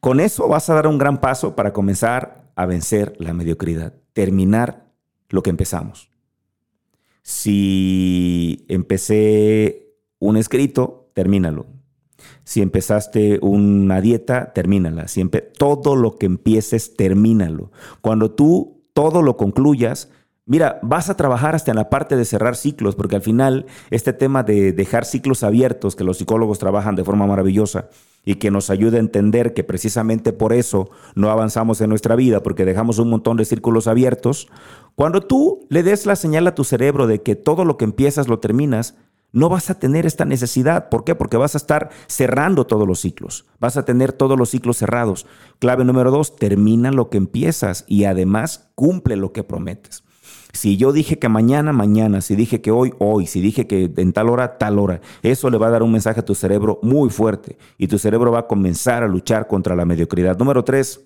Con 0.00 0.20
eso 0.20 0.48
vas 0.48 0.70
a 0.70 0.74
dar 0.74 0.86
un 0.86 0.96
gran 0.96 1.20
paso 1.20 1.54
para 1.54 1.74
comenzar 1.74 2.50
a 2.56 2.64
vencer 2.64 3.14
la 3.18 3.34
mediocridad, 3.34 3.92
terminar 4.14 4.90
lo 5.28 5.42
que 5.42 5.50
empezamos. 5.50 6.10
Si 7.22 8.64
empecé 8.68 9.94
un 10.18 10.38
escrito, 10.38 11.10
termínalo. 11.12 11.66
Si 12.44 12.62
empezaste 12.62 13.38
una 13.42 14.00
dieta, 14.00 14.52
termínala. 14.52 15.08
Siempre, 15.08 15.40
todo 15.40 15.96
lo 15.96 16.16
que 16.16 16.26
empieces, 16.26 16.94
termínalo. 16.96 17.70
Cuando 18.00 18.30
tú 18.30 18.82
todo 18.92 19.22
lo 19.22 19.36
concluyas, 19.36 20.10
Mira, 20.50 20.80
vas 20.82 21.08
a 21.08 21.16
trabajar 21.16 21.54
hasta 21.54 21.70
en 21.70 21.76
la 21.76 21.90
parte 21.90 22.16
de 22.16 22.24
cerrar 22.24 22.56
ciclos, 22.56 22.96
porque 22.96 23.14
al 23.14 23.22
final 23.22 23.66
este 23.92 24.12
tema 24.12 24.42
de 24.42 24.72
dejar 24.72 25.04
ciclos 25.04 25.44
abiertos, 25.44 25.94
que 25.94 26.02
los 26.02 26.18
psicólogos 26.18 26.58
trabajan 26.58 26.96
de 26.96 27.04
forma 27.04 27.24
maravillosa 27.24 27.88
y 28.24 28.34
que 28.34 28.50
nos 28.50 28.68
ayuda 28.68 28.96
a 28.96 29.00
entender 29.00 29.54
que 29.54 29.62
precisamente 29.62 30.32
por 30.32 30.52
eso 30.52 30.90
no 31.14 31.30
avanzamos 31.30 31.80
en 31.82 31.90
nuestra 31.90 32.16
vida, 32.16 32.42
porque 32.42 32.64
dejamos 32.64 32.98
un 32.98 33.10
montón 33.10 33.36
de 33.36 33.44
círculos 33.44 33.86
abiertos, 33.86 34.48
cuando 34.96 35.20
tú 35.20 35.66
le 35.68 35.84
des 35.84 36.04
la 36.04 36.16
señal 36.16 36.48
a 36.48 36.54
tu 36.56 36.64
cerebro 36.64 37.06
de 37.06 37.22
que 37.22 37.36
todo 37.36 37.64
lo 37.64 37.76
que 37.76 37.84
empiezas 37.84 38.26
lo 38.26 38.40
terminas, 38.40 38.96
no 39.32 39.48
vas 39.48 39.70
a 39.70 39.78
tener 39.78 40.06
esta 40.06 40.24
necesidad. 40.24 40.88
¿Por 40.88 41.04
qué? 41.04 41.14
Porque 41.14 41.36
vas 41.36 41.54
a 41.54 41.58
estar 41.58 41.90
cerrando 42.06 42.66
todos 42.66 42.86
los 42.86 43.00
ciclos. 43.00 43.46
Vas 43.58 43.76
a 43.76 43.84
tener 43.84 44.12
todos 44.12 44.38
los 44.38 44.50
ciclos 44.50 44.76
cerrados. 44.76 45.26
Clave 45.58 45.84
número 45.84 46.10
dos, 46.10 46.36
termina 46.36 46.90
lo 46.90 47.10
que 47.10 47.18
empiezas 47.18 47.84
y 47.86 48.04
además 48.04 48.70
cumple 48.74 49.16
lo 49.16 49.32
que 49.32 49.44
prometes. 49.44 50.04
Si 50.52 50.76
yo 50.76 50.92
dije 50.92 51.18
que 51.18 51.28
mañana, 51.28 51.72
mañana, 51.72 52.20
si 52.20 52.34
dije 52.34 52.60
que 52.60 52.72
hoy, 52.72 52.92
hoy, 52.98 53.26
si 53.26 53.40
dije 53.40 53.66
que 53.66 53.92
en 53.96 54.12
tal 54.12 54.28
hora, 54.28 54.58
tal 54.58 54.78
hora, 54.78 55.00
eso 55.22 55.48
le 55.48 55.58
va 55.58 55.68
a 55.68 55.70
dar 55.70 55.82
un 55.82 55.92
mensaje 55.92 56.20
a 56.20 56.24
tu 56.24 56.34
cerebro 56.34 56.80
muy 56.82 57.08
fuerte 57.10 57.56
y 57.78 57.86
tu 57.86 57.98
cerebro 57.98 58.32
va 58.32 58.40
a 58.40 58.46
comenzar 58.46 59.04
a 59.04 59.08
luchar 59.08 59.46
contra 59.46 59.76
la 59.76 59.84
mediocridad. 59.84 60.36
Número 60.38 60.64
tres, 60.64 61.00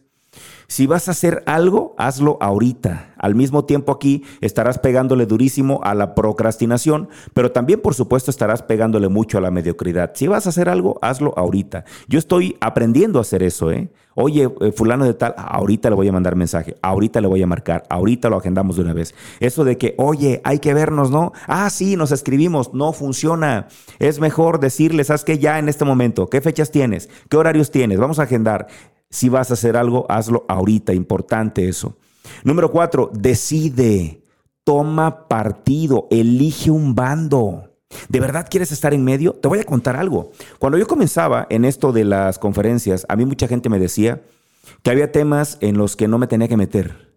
si 0.66 0.86
vas 0.86 1.08
a 1.08 1.12
hacer 1.12 1.42
algo, 1.46 1.94
hazlo 1.98 2.38
ahorita. 2.40 3.14
Al 3.18 3.34
mismo 3.34 3.64
tiempo 3.64 3.92
aquí 3.92 4.24
estarás 4.40 4.78
pegándole 4.78 5.26
durísimo 5.26 5.80
a 5.84 5.94
la 5.94 6.14
procrastinación, 6.14 7.08
pero 7.32 7.52
también 7.52 7.80
por 7.80 7.94
supuesto 7.94 8.30
estarás 8.30 8.62
pegándole 8.62 9.08
mucho 9.08 9.38
a 9.38 9.40
la 9.40 9.50
mediocridad. 9.50 10.12
Si 10.14 10.26
vas 10.26 10.46
a 10.46 10.50
hacer 10.50 10.68
algo, 10.68 10.98
hazlo 11.02 11.34
ahorita. 11.36 11.84
Yo 12.08 12.18
estoy 12.18 12.56
aprendiendo 12.60 13.18
a 13.18 13.22
hacer 13.22 13.42
eso, 13.42 13.70
¿eh? 13.70 13.90
Oye, 14.16 14.48
eh, 14.60 14.72
fulano 14.72 15.04
de 15.04 15.14
tal, 15.14 15.34
ahorita 15.36 15.90
le 15.90 15.96
voy 15.96 16.08
a 16.08 16.12
mandar 16.12 16.36
mensaje, 16.36 16.76
ahorita 16.82 17.20
le 17.20 17.26
voy 17.26 17.42
a 17.42 17.46
marcar, 17.48 17.82
ahorita 17.88 18.30
lo 18.30 18.36
agendamos 18.36 18.76
de 18.76 18.82
una 18.82 18.92
vez. 18.92 19.14
Eso 19.40 19.64
de 19.64 19.76
que, 19.76 19.94
oye, 19.98 20.40
hay 20.44 20.60
que 20.60 20.72
vernos, 20.72 21.10
¿no? 21.10 21.32
Ah, 21.48 21.68
sí, 21.68 21.96
nos 21.96 22.12
escribimos, 22.12 22.72
no 22.74 22.92
funciona. 22.92 23.66
Es 23.98 24.20
mejor 24.20 24.60
decirles, 24.60 25.08
¿sabes 25.08 25.24
qué? 25.24 25.38
Ya 25.38 25.58
en 25.58 25.68
este 25.68 25.84
momento, 25.84 26.28
¿qué 26.28 26.40
fechas 26.40 26.70
tienes? 26.70 27.08
¿Qué 27.28 27.36
horarios 27.36 27.72
tienes? 27.72 27.98
Vamos 27.98 28.20
a 28.20 28.24
agendar. 28.24 28.68
Si 29.10 29.28
vas 29.28 29.50
a 29.50 29.54
hacer 29.54 29.76
algo, 29.76 30.06
hazlo 30.08 30.44
ahorita. 30.48 30.92
Importante 30.92 31.68
eso. 31.68 31.96
Número 32.42 32.70
cuatro, 32.70 33.10
decide. 33.12 34.22
Toma 34.64 35.28
partido. 35.28 36.08
Elige 36.10 36.70
un 36.70 36.94
bando. 36.94 37.70
¿De 38.08 38.20
verdad 38.20 38.48
quieres 38.50 38.72
estar 38.72 38.92
en 38.92 39.04
medio? 39.04 39.34
Te 39.34 39.48
voy 39.48 39.60
a 39.60 39.64
contar 39.64 39.96
algo. 39.96 40.32
Cuando 40.58 40.78
yo 40.78 40.86
comenzaba 40.86 41.46
en 41.50 41.64
esto 41.64 41.92
de 41.92 42.04
las 42.04 42.38
conferencias, 42.38 43.06
a 43.08 43.16
mí 43.16 43.24
mucha 43.24 43.46
gente 43.46 43.68
me 43.68 43.78
decía 43.78 44.22
que 44.82 44.90
había 44.90 45.12
temas 45.12 45.58
en 45.60 45.78
los 45.78 45.94
que 45.94 46.08
no 46.08 46.18
me 46.18 46.26
tenía 46.26 46.48
que 46.48 46.56
meter 46.56 47.13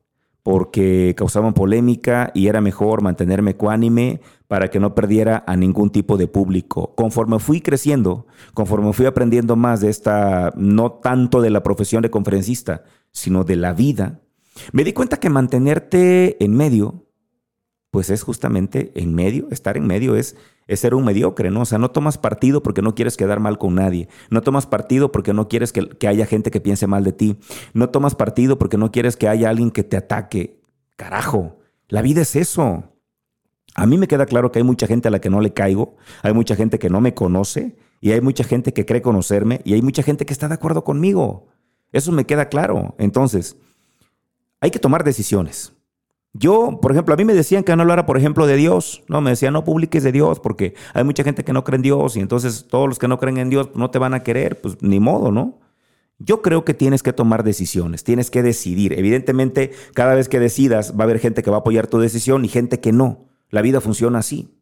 porque 0.48 1.14
causaban 1.18 1.54
polémica 1.54 2.32
y 2.34 2.48
era 2.48 2.62
mejor 2.62 3.02
mantenerme 3.02 3.52
ecuánime 3.52 4.22
para 4.48 4.70
que 4.70 4.80
no 4.80 4.96
perdiera 4.96 5.44
a 5.46 5.58
ningún 5.58 5.90
tipo 5.90 6.16
de 6.16 6.30
público. 6.30 6.96
Conforme 6.96 7.40
fui 7.40 7.60
creciendo, 7.60 8.28
conforme 8.54 8.94
fui 8.94 9.08
aprendiendo 9.08 9.58
más 9.58 9.82
de 9.82 9.90
esta, 9.90 10.54
no 10.56 10.94
tanto 10.94 11.42
de 11.42 11.50
la 11.50 11.64
profesión 11.64 12.02
de 12.02 12.12
conferencista, 12.12 12.86
sino 13.12 13.44
de 13.44 13.58
la 13.58 13.74
vida, 13.74 14.22
me 14.72 14.86
di 14.86 14.94
cuenta 14.94 15.20
que 15.20 15.30
mantenerte 15.30 16.42
en 16.42 16.56
medio, 16.56 17.04
pues 17.92 18.10
es 18.10 18.24
justamente 18.24 18.94
en 18.96 19.14
medio, 19.14 19.50
estar 19.52 19.76
en 19.76 19.86
medio 19.86 20.16
es 20.16 20.38
es 20.68 20.80
ser 20.80 20.94
un 20.94 21.06
mediocre, 21.06 21.50
¿no? 21.52 21.62
O 21.62 21.66
sea, 21.66 21.78
no 21.78 21.92
tomas 21.92 22.18
partido 22.18 22.64
porque 22.64 22.82
no 22.82 22.96
quieres 22.96 23.18
quedar 23.18 23.40
mal 23.40 23.58
con 23.58 23.76
nadie. 23.76 24.10
No 24.30 24.42
tomas 24.42 24.66
partido 24.66 25.12
porque 25.12 25.34
no 25.34 25.48
quieres 25.48 25.72
que, 25.72 25.88
que, 25.88 26.08
haya 26.08 26.26
gente 26.26 26.52
que 26.52 26.62
piense 26.62 26.88
mal 26.88 27.04
de 27.04 27.14
ti. 27.14 27.38
No 27.74 27.90
tomas 27.90 28.16
partido 28.16 28.58
porque 28.58 28.78
no 28.78 28.92
quieres 28.92 29.18
que 29.18 29.28
haya 29.28 29.50
alguien 29.50 29.72
que 29.72 29.84
te 29.84 29.98
ataque. 29.98 30.62
Carajo, 30.96 31.58
la 31.88 32.02
vida 32.02 32.22
es 32.22 32.36
eso. 32.36 32.84
A 33.76 33.86
mí 33.86 33.98
me 33.98 34.08
queda 34.08 34.26
claro 34.26 34.52
que 34.52 34.60
hay 34.60 34.64
mucha 34.64 34.88
gente 34.88 35.08
a 35.08 35.12
la 35.12 35.22
que 35.22 35.30
no 35.30 35.40
le 35.40 35.54
caigo, 35.54 35.98
hay 36.24 36.34
mucha 36.34 36.56
gente 36.56 36.80
que 36.80 36.90
no 36.90 37.00
me 37.00 37.14
conoce 37.14 37.78
y 38.02 38.12
hay 38.12 38.22
mucha 38.22 38.44
gente 38.44 38.74
que 38.74 38.86
cree 38.86 39.04
conocerme 39.04 39.62
y 39.66 39.74
hay 39.74 39.84
mucha 39.84 40.02
gente 40.02 40.26
que 40.26 40.34
está 40.34 40.48
de 40.48 40.56
acuerdo 40.56 40.84
conmigo. 40.84 41.48
Eso 41.92 42.12
me 42.12 42.26
queda 42.26 42.50
claro. 42.50 42.96
Entonces, 42.98 43.56
hay 44.60 44.72
que 44.72 44.80
tomar 44.80 45.04
decisiones. 45.04 45.77
Yo, 46.40 46.80
por 46.82 46.92
ejemplo, 46.92 47.14
a 47.14 47.18
mí 47.18 47.26
me 47.26 47.34
decían 47.34 47.64
que 47.64 47.76
no 47.76 47.82
hablara, 47.82 48.06
por 48.06 48.18
ejemplo, 48.18 48.46
de 48.46 48.58
Dios. 48.58 49.04
No, 49.08 49.22
me 49.22 49.32
decían, 49.32 49.54
no 49.54 49.64
publiques 49.64 50.04
de 50.04 50.12
Dios 50.12 50.40
porque 50.40 50.76
hay 50.94 51.04
mucha 51.04 51.24
gente 51.24 51.44
que 51.44 51.54
no 51.54 51.64
cree 51.64 51.78
en 51.78 51.82
Dios 51.82 52.16
y 52.16 52.20
entonces 52.20 52.68
todos 52.70 52.88
los 52.88 53.00
que 53.00 53.08
no 53.08 53.20
creen 53.20 53.38
en 53.38 53.50
Dios 53.50 53.70
no 53.74 53.90
te 53.90 53.98
van 53.98 54.14
a 54.14 54.22
querer. 54.22 54.62
Pues 54.62 54.78
ni 54.82 55.00
modo, 55.00 55.32
¿no? 55.32 55.60
Yo 56.20 56.42
creo 56.42 56.66
que 56.66 56.74
tienes 56.74 57.04
que 57.04 57.14
tomar 57.14 57.44
decisiones, 57.44 58.04
tienes 58.04 58.30
que 58.30 58.44
decidir. 58.44 58.94
Evidentemente, 58.98 59.72
cada 59.94 60.16
vez 60.16 60.30
que 60.30 60.40
decidas 60.40 60.94
va 60.94 61.02
a 61.02 61.04
haber 61.04 61.20
gente 61.20 61.44
que 61.44 61.50
va 61.50 61.58
a 61.58 61.60
apoyar 61.62 61.88
tu 61.88 62.00
decisión 62.00 62.46
y 62.46 62.50
gente 62.50 62.80
que 62.80 62.92
no. 62.92 63.30
La 63.50 63.62
vida 63.62 63.82
funciona 63.82 64.20
así. 64.20 64.57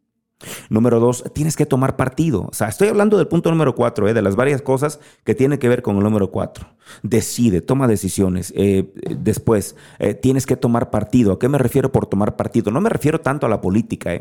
Número 0.69 0.99
dos, 0.99 1.23
tienes 1.33 1.55
que 1.55 1.65
tomar 1.65 1.95
partido. 1.95 2.47
O 2.49 2.53
sea, 2.53 2.67
estoy 2.67 2.87
hablando 2.87 3.17
del 3.17 3.27
punto 3.27 3.49
número 3.49 3.75
cuatro, 3.75 4.07
eh, 4.07 4.13
de 4.13 4.21
las 4.21 4.35
varias 4.35 4.61
cosas 4.61 4.99
que 5.23 5.35
tienen 5.35 5.59
que 5.59 5.69
ver 5.69 5.81
con 5.81 5.97
el 5.97 6.03
número 6.03 6.31
cuatro. 6.31 6.67
Decide, 7.03 7.61
toma 7.61 7.87
decisiones. 7.87 8.53
Eh, 8.55 8.93
después, 9.17 9.75
eh, 9.99 10.13
tienes 10.13 10.45
que 10.45 10.55
tomar 10.55 10.89
partido. 10.89 11.33
¿A 11.33 11.39
qué 11.39 11.49
me 11.49 11.57
refiero 11.57 11.91
por 11.91 12.05
tomar 12.05 12.35
partido? 12.35 12.71
No 12.71 12.81
me 12.81 12.89
refiero 12.89 13.21
tanto 13.21 13.45
a 13.45 13.49
la 13.49 13.61
política. 13.61 14.11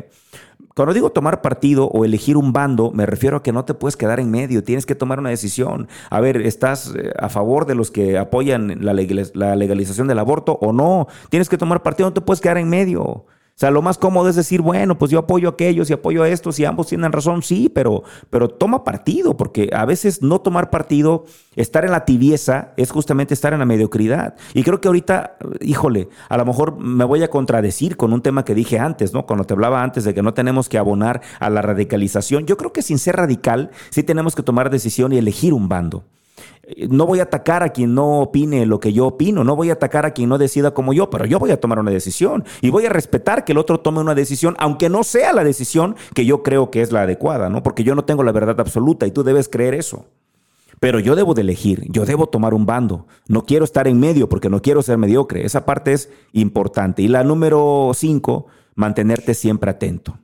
Cuando 0.73 0.93
digo 0.93 1.11
tomar 1.11 1.41
partido 1.41 1.87
o 1.87 2.03
elegir 2.03 2.37
un 2.37 2.51
bando, 2.51 2.91
me 2.91 3.05
refiero 3.05 3.37
a 3.37 3.43
que 3.43 3.53
no 3.53 3.63
te 3.63 3.73
puedes 3.73 3.95
quedar 3.95 4.19
en 4.19 4.29
medio, 4.29 4.63
tienes 4.63 4.85
que 4.85 4.95
tomar 4.95 5.19
una 5.19 5.29
decisión. 5.29 5.87
A 6.09 6.19
ver, 6.19 6.41
¿estás 6.41 6.93
a 7.17 7.29
favor 7.29 7.65
de 7.65 7.75
los 7.75 7.91
que 7.91 8.17
apoyan 8.17 8.83
la 8.83 8.93
legalización 8.93 10.07
del 10.07 10.19
aborto 10.19 10.57
o 10.61 10.73
no? 10.73 11.07
Tienes 11.29 11.47
que 11.47 11.57
tomar 11.57 11.81
partido, 11.81 12.09
no 12.09 12.13
te 12.13 12.21
puedes 12.21 12.41
quedar 12.41 12.57
en 12.57 12.67
medio. 12.67 13.25
O 13.55 13.57
sea, 13.57 13.71
lo 13.71 13.81
más 13.81 13.97
cómodo 13.97 14.27
es 14.27 14.35
decir, 14.35 14.61
bueno, 14.61 14.97
pues 14.97 15.11
yo 15.11 15.19
apoyo 15.19 15.47
a 15.47 15.51
aquellos 15.51 15.89
y 15.89 15.93
apoyo 15.93 16.23
a 16.23 16.27
estos 16.27 16.59
y 16.59 16.65
ambos 16.65 16.87
tienen 16.87 17.13
razón, 17.13 17.41
sí, 17.41 17.71
pero, 17.73 18.03
pero 18.29 18.49
toma 18.49 18.83
partido, 18.83 19.37
porque 19.37 19.69
a 19.71 19.85
veces 19.85 20.21
no 20.21 20.41
tomar 20.41 20.69
partido, 20.69 21.23
estar 21.55 21.85
en 21.85 21.91
la 21.91 22.03
tibieza, 22.03 22.73
es 22.75 22.91
justamente 22.91 23.33
estar 23.33 23.53
en 23.53 23.59
la 23.59 23.65
mediocridad. 23.65 24.35
Y 24.53 24.63
creo 24.63 24.81
que 24.81 24.89
ahorita, 24.89 25.37
híjole, 25.61 26.09
a 26.27 26.35
lo 26.35 26.45
mejor 26.45 26.77
me 26.77 27.05
voy 27.05 27.23
a 27.23 27.29
contradecir 27.29 27.95
con 27.95 28.11
un 28.11 28.21
tema 28.21 28.43
que 28.43 28.55
dije 28.55 28.77
antes, 28.77 29.13
¿no? 29.13 29.25
Cuando 29.25 29.45
te 29.45 29.53
hablaba 29.53 29.81
antes 29.81 30.03
de 30.03 30.13
que 30.13 30.21
no 30.21 30.33
tenemos 30.33 30.67
que 30.67 30.77
abonar 30.77 31.21
a 31.39 31.49
la 31.49 31.61
radicalización. 31.61 32.45
Yo 32.47 32.57
creo 32.57 32.73
que 32.73 32.81
sin 32.81 32.99
ser 32.99 33.15
radical, 33.15 33.71
sí 33.89 34.03
tenemos 34.03 34.35
que 34.35 34.43
tomar 34.43 34.69
decisión 34.69 35.13
y 35.13 35.17
elegir 35.17 35.53
un 35.53 35.69
bando. 35.69 36.03
No 36.89 37.05
voy 37.05 37.19
a 37.19 37.23
atacar 37.23 37.63
a 37.63 37.69
quien 37.69 37.93
no 37.93 38.21
opine 38.21 38.65
lo 38.65 38.79
que 38.79 38.91
yo 38.91 39.07
opino, 39.07 39.43
no 39.43 39.55
voy 39.55 39.69
a 39.69 39.73
atacar 39.73 40.05
a 40.05 40.11
quien 40.11 40.29
no 40.29 40.37
decida 40.37 40.73
como 40.73 40.93
yo, 40.93 41.09
pero 41.09 41.25
yo 41.25 41.37
voy 41.37 41.51
a 41.51 41.59
tomar 41.59 41.79
una 41.79 41.91
decisión 41.91 42.43
y 42.61 42.71
voy 42.71 42.85
a 42.85 42.89
respetar 42.89 43.45
que 43.45 43.51
el 43.51 43.59
otro 43.59 43.79
tome 43.79 43.99
una 43.99 44.15
decisión, 44.15 44.55
aunque 44.57 44.89
no 44.89 45.03
sea 45.03 45.33
la 45.33 45.43
decisión 45.43 45.95
que 46.13 46.25
yo 46.25 46.43
creo 46.43 46.71
que 46.71 46.81
es 46.81 46.91
la 46.91 47.03
adecuada, 47.03 47.49
¿no? 47.49 47.61
Porque 47.61 47.83
yo 47.83 47.93
no 47.93 48.05
tengo 48.05 48.23
la 48.23 48.31
verdad 48.31 48.59
absoluta 48.59 49.05
y 49.05 49.11
tú 49.11 49.23
debes 49.23 49.47
creer 49.47 49.75
eso. 49.75 50.05
Pero 50.79 50.99
yo 50.99 51.15
debo 51.15 51.33
de 51.33 51.41
elegir, 51.41 51.83
yo 51.89 52.05
debo 52.05 52.27
tomar 52.27 52.53
un 52.53 52.65
bando. 52.65 53.07
No 53.27 53.45
quiero 53.45 53.63
estar 53.65 53.87
en 53.87 53.99
medio 53.99 54.27
porque 54.27 54.49
no 54.49 54.61
quiero 54.61 54.81
ser 54.81 54.97
mediocre. 54.97 55.45
Esa 55.45 55.65
parte 55.65 55.93
es 55.93 56.09
importante. 56.33 57.01
Y 57.01 57.07
la 57.07 57.23
número 57.23 57.91
cinco, 57.93 58.47
mantenerte 58.75 59.33
siempre 59.33 59.71
atento. 59.71 60.19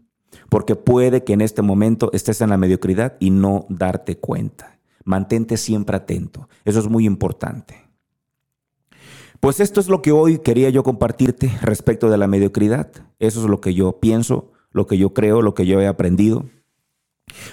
Porque 0.50 0.76
puede 0.76 1.24
que 1.24 1.34
en 1.34 1.42
este 1.42 1.62
momento 1.62 2.10
estés 2.14 2.42
en 2.42 2.50
la 2.50 2.58
mediocridad 2.58 3.16
y 3.20 3.30
no 3.30 3.66
darte 3.70 4.18
cuenta. 4.18 4.81
Mantente 5.04 5.58
siempre 5.58 5.98
atento. 5.98 6.50
Eso 6.66 6.80
es 6.80 6.88
muy 6.88 7.06
importante. 7.06 7.90
Pues 9.40 9.60
esto 9.60 9.80
es 9.80 9.88
lo 9.88 10.02
que 10.02 10.12
hoy 10.12 10.38
quería 10.38 10.70
yo 10.70 10.84
compartirte 10.84 11.52
respecto 11.62 12.10
de 12.10 12.18
la 12.18 12.28
mediocridad. 12.28 12.92
Eso 13.20 13.42
es 13.42 13.50
lo 13.50 13.60
que 13.60 13.74
yo 13.74 14.00
pienso, 14.00 14.52
lo 14.72 14.86
que 14.86 14.98
yo 14.98 15.14
creo, 15.14 15.42
lo 15.42 15.56
que 15.56 15.66
yo 15.66 15.82
he 15.82 15.88
aprendido. 15.88 16.46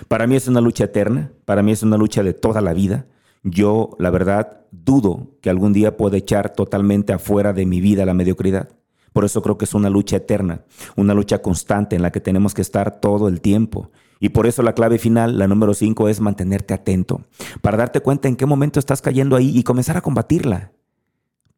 Para 0.08 0.26
mí 0.26 0.36
es 0.36 0.48
una 0.48 0.60
lucha 0.60 0.84
eterna, 0.84 1.32
para 1.44 1.62
mí 1.62 1.72
es 1.72 1.82
una 1.82 1.96
lucha 1.96 2.22
de 2.22 2.34
toda 2.34 2.60
la 2.60 2.74
vida. 2.74 3.06
Yo, 3.42 3.96
la 3.98 4.10
verdad, 4.10 4.66
dudo 4.70 5.28
que 5.40 5.50
algún 5.50 5.72
día 5.72 5.96
pueda 5.96 6.16
echar 6.16 6.52
totalmente 6.52 7.12
afuera 7.12 7.52
de 7.52 7.64
mi 7.64 7.80
vida 7.80 8.04
la 8.04 8.14
mediocridad. 8.14 8.68
Por 9.12 9.24
eso 9.24 9.42
creo 9.42 9.56
que 9.56 9.64
es 9.64 9.74
una 9.74 9.90
lucha 9.90 10.16
eterna, 10.16 10.64
una 10.96 11.14
lucha 11.14 11.40
constante 11.40 11.96
en 11.96 12.02
la 12.02 12.12
que 12.12 12.20
tenemos 12.20 12.54
que 12.54 12.62
estar 12.62 13.00
todo 13.00 13.28
el 13.28 13.40
tiempo. 13.40 13.90
Y 14.20 14.30
por 14.30 14.46
eso 14.46 14.62
la 14.62 14.74
clave 14.74 14.98
final, 14.98 15.38
la 15.38 15.46
número 15.46 15.74
5, 15.74 16.08
es 16.08 16.20
mantenerte 16.20 16.74
atento, 16.74 17.22
para 17.62 17.76
darte 17.76 18.00
cuenta 18.00 18.28
en 18.28 18.36
qué 18.36 18.46
momento 18.46 18.80
estás 18.80 19.00
cayendo 19.00 19.36
ahí 19.36 19.56
y 19.56 19.62
comenzar 19.62 19.96
a 19.96 20.00
combatirla. 20.00 20.72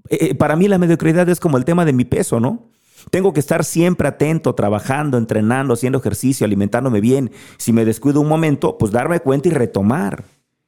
Eh, 0.09 0.31
eh, 0.31 0.35
para 0.35 0.57
mí 0.57 0.69
la 0.69 0.79
mediocridad 0.79 1.29
es 1.29 1.41
como 1.41 1.57
el 1.57 1.65
tema 1.65 1.85
de 1.85 1.93
mi 1.93 2.05
peso, 2.05 2.41
¿no? 2.41 2.71
Tengo 3.11 3.33
que 3.33 3.41
estar 3.41 3.65
siempre 3.65 4.09
atento, 4.09 4.55
trabajando, 4.55 5.17
entrenando, 5.17 5.73
haciendo 5.73 5.99
ejercicio, 5.99 6.45
alimentándome 6.45 7.01
bien. 7.01 7.31
Si 7.57 7.73
me 7.73 7.87
descuido 7.87 8.21
un 8.21 8.29
momento, 8.29 8.77
pues 8.77 8.93
darme 8.93 9.21
cuenta 9.21 9.49
y 9.49 9.53
retomar. 9.53 10.25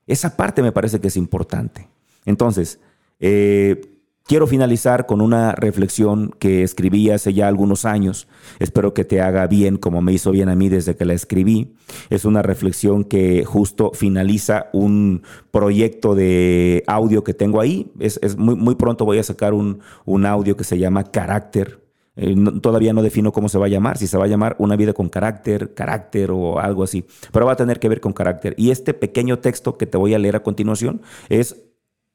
Esa 0.07 0.37
parte 0.37 0.63
me 0.63 0.73
parece 0.73 0.99
que 0.99 1.09
es 1.09 1.17
importante. 1.19 1.89
Entonces, 2.25 2.81
eh, 3.21 3.92
Quiero 4.25 4.47
finalizar 4.47 5.07
con 5.07 5.21
una 5.21 5.53
reflexión 5.53 6.33
que 6.39 6.63
escribí 6.63 7.11
hace 7.11 7.35
ya 7.35 7.49
algunos 7.49 7.85
años. 7.85 8.29
Espero 8.61 8.95
que 8.95 9.05
te 9.05 9.21
haga 9.21 9.47
bien 9.49 9.77
como 9.77 10.01
me 10.01 10.13
hizo 10.13 10.31
bien 10.31 10.49
a 10.49 10.55
mí 10.55 10.69
desde 10.69 10.95
que 10.95 11.05
la 11.05 11.13
escribí. 11.13 11.75
Es 12.09 12.25
una 12.25 12.41
reflexión 12.41 13.03
que 13.05 13.45
justo 13.45 13.91
finaliza 13.95 14.67
un 14.73 15.23
proyecto 15.51 16.15
de 16.15 16.85
audio 16.87 17.25
que 17.25 17.35
tengo 17.35 17.61
ahí. 17.61 17.91
Es, 17.99 18.21
muy, 18.39 18.75
pronto 18.77 19.05
voy 19.05 19.19
a 19.19 19.25
sacar 19.25 19.55
un, 19.55 19.81
un 20.05 20.25
audio 20.25 20.57
que 20.57 20.65
se 20.65 20.79
llama 20.79 21.05
Carácter 21.05 21.81
Eh, 22.15 22.37
todavía 22.61 22.93
no 22.93 23.03
defino 23.03 23.33
cómo 23.33 23.49
se 23.49 23.59
va 23.59 23.67
a 23.67 23.71
llamar, 23.71 23.97
si 23.97 24.07
se 24.07 24.19
va 24.19 24.25
a 24.27 24.29
llamar 24.29 24.55
una 24.59 24.77
vida 24.77 24.93
con 24.93 25.09
carácter, 25.09 25.73
carácter 25.73 26.31
o 26.31 26.59
algo 26.59 26.83
así, 26.83 27.07
pero 27.33 27.47
va 27.47 27.53
a 27.53 27.57
tener 27.57 27.79
que 27.81 27.89
ver 27.89 28.01
con 28.01 28.13
carácter. 28.13 28.55
Y 28.59 28.71
este 28.71 28.93
pequeño 28.93 29.39
texto 29.39 29.79
que 29.79 29.87
te 29.87 29.97
voy 29.97 30.13
a 30.13 30.19
leer 30.19 30.37
a 30.37 30.43
continuación 30.43 31.01
es 31.31 31.72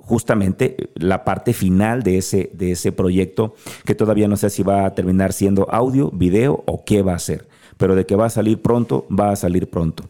justamente 0.08 0.90
la 0.96 1.26
parte 1.26 1.54
final 1.54 2.02
de 2.02 2.18
ese, 2.18 2.50
de 2.54 2.72
ese 2.72 2.92
proyecto 2.94 3.56
que 3.86 3.94
todavía 3.94 4.30
no 4.30 4.38
sé 4.38 4.50
si 4.50 4.64
va 4.64 4.86
a 4.86 4.96
terminar 4.96 5.34
siendo 5.34 5.70
audio, 5.70 6.10
video 6.12 6.64
o 6.66 6.86
qué 6.86 7.02
va 7.02 7.14
a 7.14 7.20
ser, 7.20 7.48
pero 7.76 7.94
de 7.94 8.06
que 8.06 8.16
va 8.16 8.26
a 8.26 8.30
salir 8.30 8.62
pronto, 8.62 9.06
va 9.12 9.32
a 9.32 9.36
salir 9.36 9.70
pronto. 9.70 10.06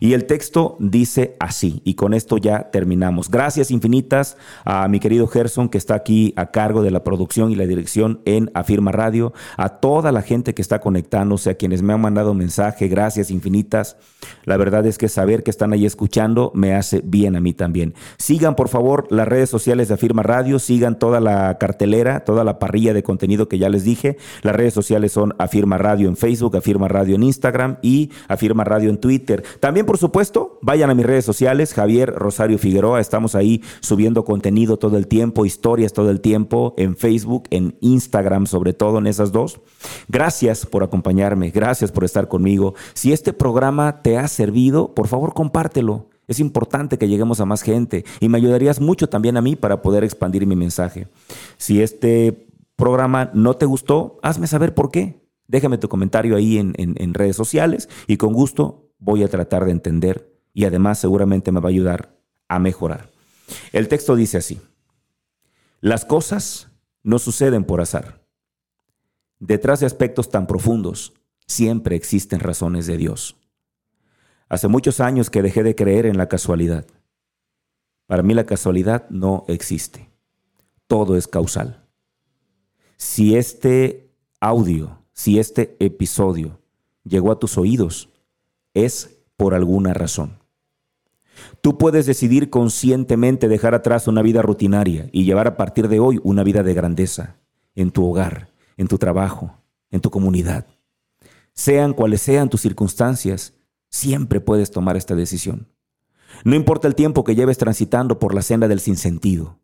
Y 0.00 0.12
el 0.12 0.26
texto 0.26 0.76
dice 0.78 1.36
así, 1.40 1.80
y 1.84 1.94
con 1.94 2.14
esto 2.14 2.36
ya 2.36 2.70
terminamos. 2.70 3.30
Gracias 3.30 3.70
infinitas 3.70 4.36
a 4.64 4.86
mi 4.88 5.00
querido 5.00 5.26
Gerson 5.26 5.68
que 5.68 5.78
está 5.78 5.94
aquí 5.94 6.34
a 6.36 6.50
cargo 6.50 6.82
de 6.82 6.90
la 6.90 7.04
producción 7.04 7.50
y 7.50 7.54
la 7.54 7.66
dirección 7.66 8.20
en 8.24 8.50
Afirma 8.54 8.92
Radio, 8.92 9.32
a 9.56 9.68
toda 9.80 10.12
la 10.12 10.22
gente 10.22 10.54
que 10.54 10.62
está 10.62 10.80
conectándose, 10.80 11.50
a 11.50 11.54
quienes 11.54 11.82
me 11.82 11.92
han 11.92 12.00
mandado 12.00 12.34
mensaje, 12.34 12.88
gracias 12.88 13.30
infinitas. 13.30 13.96
La 14.44 14.56
verdad 14.56 14.86
es 14.86 14.98
que 14.98 15.08
saber 15.08 15.42
que 15.42 15.50
están 15.50 15.72
ahí 15.72 15.86
escuchando 15.86 16.52
me 16.54 16.74
hace 16.74 17.00
bien 17.04 17.36
a 17.36 17.40
mí 17.40 17.52
también. 17.52 17.94
Sigan 18.18 18.54
por 18.54 18.68
favor 18.68 19.06
las 19.10 19.28
redes 19.28 19.50
sociales 19.50 19.88
de 19.88 19.94
Afirma 19.94 20.22
Radio, 20.22 20.58
sigan 20.58 20.98
toda 20.98 21.20
la 21.20 21.58
cartelera, 21.58 22.20
toda 22.20 22.44
la 22.44 22.58
parrilla 22.58 22.94
de 22.94 23.02
contenido 23.02 23.48
que 23.48 23.58
ya 23.58 23.68
les 23.68 23.84
dije. 23.84 24.16
Las 24.42 24.56
redes 24.56 24.74
sociales 24.74 25.12
son 25.12 25.34
Afirma 25.38 25.78
Radio 25.78 26.08
en 26.08 26.16
Facebook, 26.16 26.56
Afirma 26.56 26.88
Radio 26.88 27.14
en 27.14 27.22
Instagram 27.22 27.78
y 27.82 28.10
Afirma 28.28 28.64
Radio 28.64 28.90
en 28.90 28.98
Twitter. 28.98 29.42
También, 29.62 29.86
por 29.86 29.96
supuesto, 29.96 30.58
vayan 30.60 30.90
a 30.90 30.94
mis 30.96 31.06
redes 31.06 31.24
sociales, 31.24 31.72
Javier 31.72 32.12
Rosario 32.12 32.58
Figueroa. 32.58 33.00
Estamos 33.00 33.36
ahí 33.36 33.62
subiendo 33.78 34.24
contenido 34.24 34.76
todo 34.76 34.96
el 34.96 35.06
tiempo, 35.06 35.46
historias 35.46 35.92
todo 35.92 36.10
el 36.10 36.20
tiempo, 36.20 36.74
en 36.76 36.96
Facebook, 36.96 37.44
en 37.50 37.76
Instagram, 37.80 38.46
sobre 38.46 38.72
todo 38.72 38.98
en 38.98 39.06
esas 39.06 39.30
dos. 39.30 39.60
Gracias 40.08 40.66
por 40.66 40.82
acompañarme, 40.82 41.50
gracias 41.50 41.92
por 41.92 42.02
estar 42.02 42.26
conmigo. 42.26 42.74
Si 42.94 43.12
este 43.12 43.32
programa 43.32 44.02
te 44.02 44.18
ha 44.18 44.26
servido, 44.26 44.96
por 44.96 45.06
favor, 45.06 45.32
compártelo. 45.32 46.08
Es 46.26 46.40
importante 46.40 46.98
que 46.98 47.06
lleguemos 47.06 47.38
a 47.38 47.44
más 47.44 47.62
gente 47.62 48.04
y 48.18 48.28
me 48.28 48.38
ayudarías 48.38 48.80
mucho 48.80 49.08
también 49.08 49.36
a 49.36 49.42
mí 49.42 49.54
para 49.54 49.80
poder 49.80 50.02
expandir 50.02 50.44
mi 50.44 50.56
mensaje. 50.56 51.06
Si 51.56 51.80
este 51.80 52.48
programa 52.74 53.30
no 53.32 53.54
te 53.54 53.66
gustó, 53.66 54.18
hazme 54.24 54.48
saber 54.48 54.74
por 54.74 54.90
qué. 54.90 55.22
Déjame 55.46 55.78
tu 55.78 55.88
comentario 55.88 56.34
ahí 56.34 56.58
en, 56.58 56.74
en 56.76 57.14
redes 57.14 57.36
sociales 57.36 57.88
y 58.08 58.16
con 58.16 58.32
gusto 58.32 58.88
voy 59.02 59.24
a 59.24 59.28
tratar 59.28 59.64
de 59.64 59.72
entender 59.72 60.32
y 60.54 60.64
además 60.64 60.98
seguramente 60.98 61.50
me 61.50 61.60
va 61.60 61.68
a 61.68 61.70
ayudar 61.70 62.16
a 62.48 62.58
mejorar. 62.58 63.10
El 63.72 63.88
texto 63.88 64.14
dice 64.14 64.38
así, 64.38 64.60
las 65.80 66.04
cosas 66.04 66.68
no 67.02 67.18
suceden 67.18 67.64
por 67.64 67.80
azar. 67.80 68.22
Detrás 69.40 69.80
de 69.80 69.86
aspectos 69.86 70.30
tan 70.30 70.46
profundos 70.46 71.14
siempre 71.46 71.96
existen 71.96 72.38
razones 72.38 72.86
de 72.86 72.96
Dios. 72.96 73.36
Hace 74.48 74.68
muchos 74.68 75.00
años 75.00 75.30
que 75.30 75.42
dejé 75.42 75.64
de 75.64 75.74
creer 75.74 76.06
en 76.06 76.16
la 76.16 76.28
casualidad. 76.28 76.86
Para 78.06 78.22
mí 78.22 78.34
la 78.34 78.46
casualidad 78.46 79.08
no 79.10 79.44
existe. 79.48 80.10
Todo 80.86 81.16
es 81.16 81.26
causal. 81.26 81.84
Si 82.96 83.34
este 83.34 84.14
audio, 84.38 85.02
si 85.12 85.40
este 85.40 85.76
episodio 85.80 86.60
llegó 87.02 87.32
a 87.32 87.38
tus 87.40 87.58
oídos, 87.58 88.11
es 88.74 89.22
por 89.36 89.54
alguna 89.54 89.94
razón. 89.94 90.38
Tú 91.60 91.78
puedes 91.78 92.06
decidir 92.06 92.50
conscientemente 92.50 93.48
dejar 93.48 93.74
atrás 93.74 94.08
una 94.08 94.22
vida 94.22 94.42
rutinaria 94.42 95.08
y 95.12 95.24
llevar 95.24 95.46
a 95.46 95.56
partir 95.56 95.88
de 95.88 96.00
hoy 96.00 96.20
una 96.22 96.42
vida 96.42 96.62
de 96.62 96.74
grandeza 96.74 97.36
en 97.74 97.90
tu 97.90 98.08
hogar, 98.08 98.50
en 98.76 98.88
tu 98.88 98.98
trabajo, 98.98 99.58
en 99.90 100.00
tu 100.00 100.10
comunidad. 100.10 100.66
Sean 101.54 101.92
cuales 101.92 102.22
sean 102.22 102.48
tus 102.48 102.60
circunstancias, 102.60 103.54
siempre 103.88 104.40
puedes 104.40 104.70
tomar 104.70 104.96
esta 104.96 105.14
decisión. 105.14 105.68
No 106.44 106.54
importa 106.54 106.88
el 106.88 106.94
tiempo 106.94 107.24
que 107.24 107.34
lleves 107.34 107.58
transitando 107.58 108.18
por 108.18 108.34
la 108.34 108.42
senda 108.42 108.68
del 108.68 108.80
sinsentido, 108.80 109.58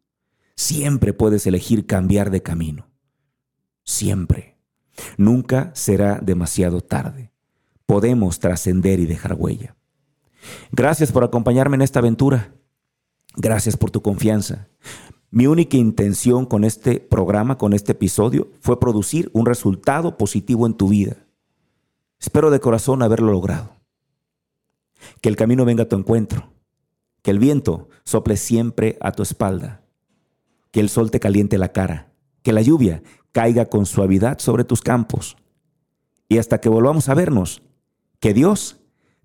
siempre 0.55 1.13
puedes 1.13 1.47
elegir 1.47 1.87
cambiar 1.87 2.31
de 2.31 2.43
camino. 2.43 2.89
Siempre. 3.85 4.59
Nunca 5.17 5.71
será 5.75 6.19
demasiado 6.21 6.81
tarde 6.81 7.33
podemos 7.89 8.39
trascender 8.39 9.01
y 9.01 9.07
dejar 9.07 9.33
huella. 9.33 9.75
Gracias 10.73 11.11
por 11.11 11.25
acompañarme 11.25 11.77
en 11.77 11.81
esta 11.81 12.01
aventura. 12.01 12.53
Gracias 13.35 13.79
por 13.79 13.91
tu 13.91 14.03
confianza. 14.03 14.69
Mi 15.31 15.47
única 15.47 15.79
intención 15.79 16.45
con 16.45 16.65
este 16.65 17.01
programa, 17.01 17.57
con 17.57 17.73
este 17.73 17.93
episodio, 17.93 18.49
fue 18.61 18.79
producir 18.79 19.31
un 19.33 19.47
resultado 19.47 20.19
positivo 20.19 20.67
en 20.67 20.75
tu 20.75 20.89
vida. 20.89 21.17
Espero 22.21 22.51
de 22.51 22.61
corazón 22.61 23.03
haberlo 23.03 23.33
logrado. 23.33 23.77
Que 25.23 25.31
el 25.31 25.37
camino 25.37 25.65
venga 25.65 25.85
a 25.85 25.89
tu 25.89 25.97
encuentro. 25.97 26.53
Que 27.23 27.31
el 27.31 27.39
viento 27.39 27.89
sople 28.05 28.37
siempre 28.37 28.99
a 29.01 29.13
tu 29.13 29.23
espalda. 29.23 29.81
Que 30.73 30.81
el 30.81 30.91
sol 30.91 31.11
te 31.11 31.21
caliente 31.21 31.57
la 31.57 31.73
cara. 31.73 32.13
Que 32.43 32.53
la 32.53 32.61
lluvia 32.61 33.03
caiga 33.33 33.65
con 33.65 33.87
suavidad 33.87 34.41
sobre 34.41 34.65
tus 34.65 34.83
campos. 34.83 35.39
Y 36.29 36.37
hasta 36.37 36.61
que 36.61 36.69
volvamos 36.69 37.09
a 37.09 37.15
vernos, 37.15 37.63
que 38.21 38.35
Dios 38.35 38.77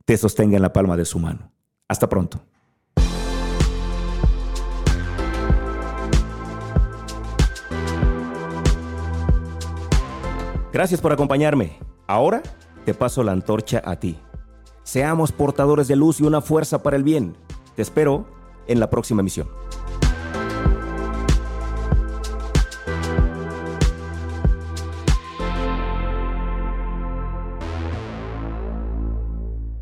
te 0.06 0.17
sostenga 0.17 0.56
en 0.56 0.62
la 0.62 0.73
palma 0.73 0.97
de 0.97 1.06
su 1.06 1.19
mano. 1.19 1.51
Hasta 1.88 2.10
pronto. 2.10 2.41
Gracias 10.71 11.01
por 11.01 11.13
acompañarme. 11.13 11.77
Ahora 12.08 12.41
te 12.84 12.93
paso 12.93 13.23
la 13.23 13.32
antorcha 13.32 13.82
a 13.86 13.99
ti. 13.99 14.17
Seamos 14.84 15.32
portadores 15.32 15.88
de 15.88 15.95
luz 15.95 16.19
y 16.19 16.23
una 16.23 16.41
fuerza 16.41 16.82
para 16.82 16.97
el 16.97 17.03
bien. 17.03 17.38
Te 17.75 17.82
espero 17.82 18.25
en 18.67 18.79
la 18.79 18.89
próxima 18.89 19.21
emisión. 19.21 19.47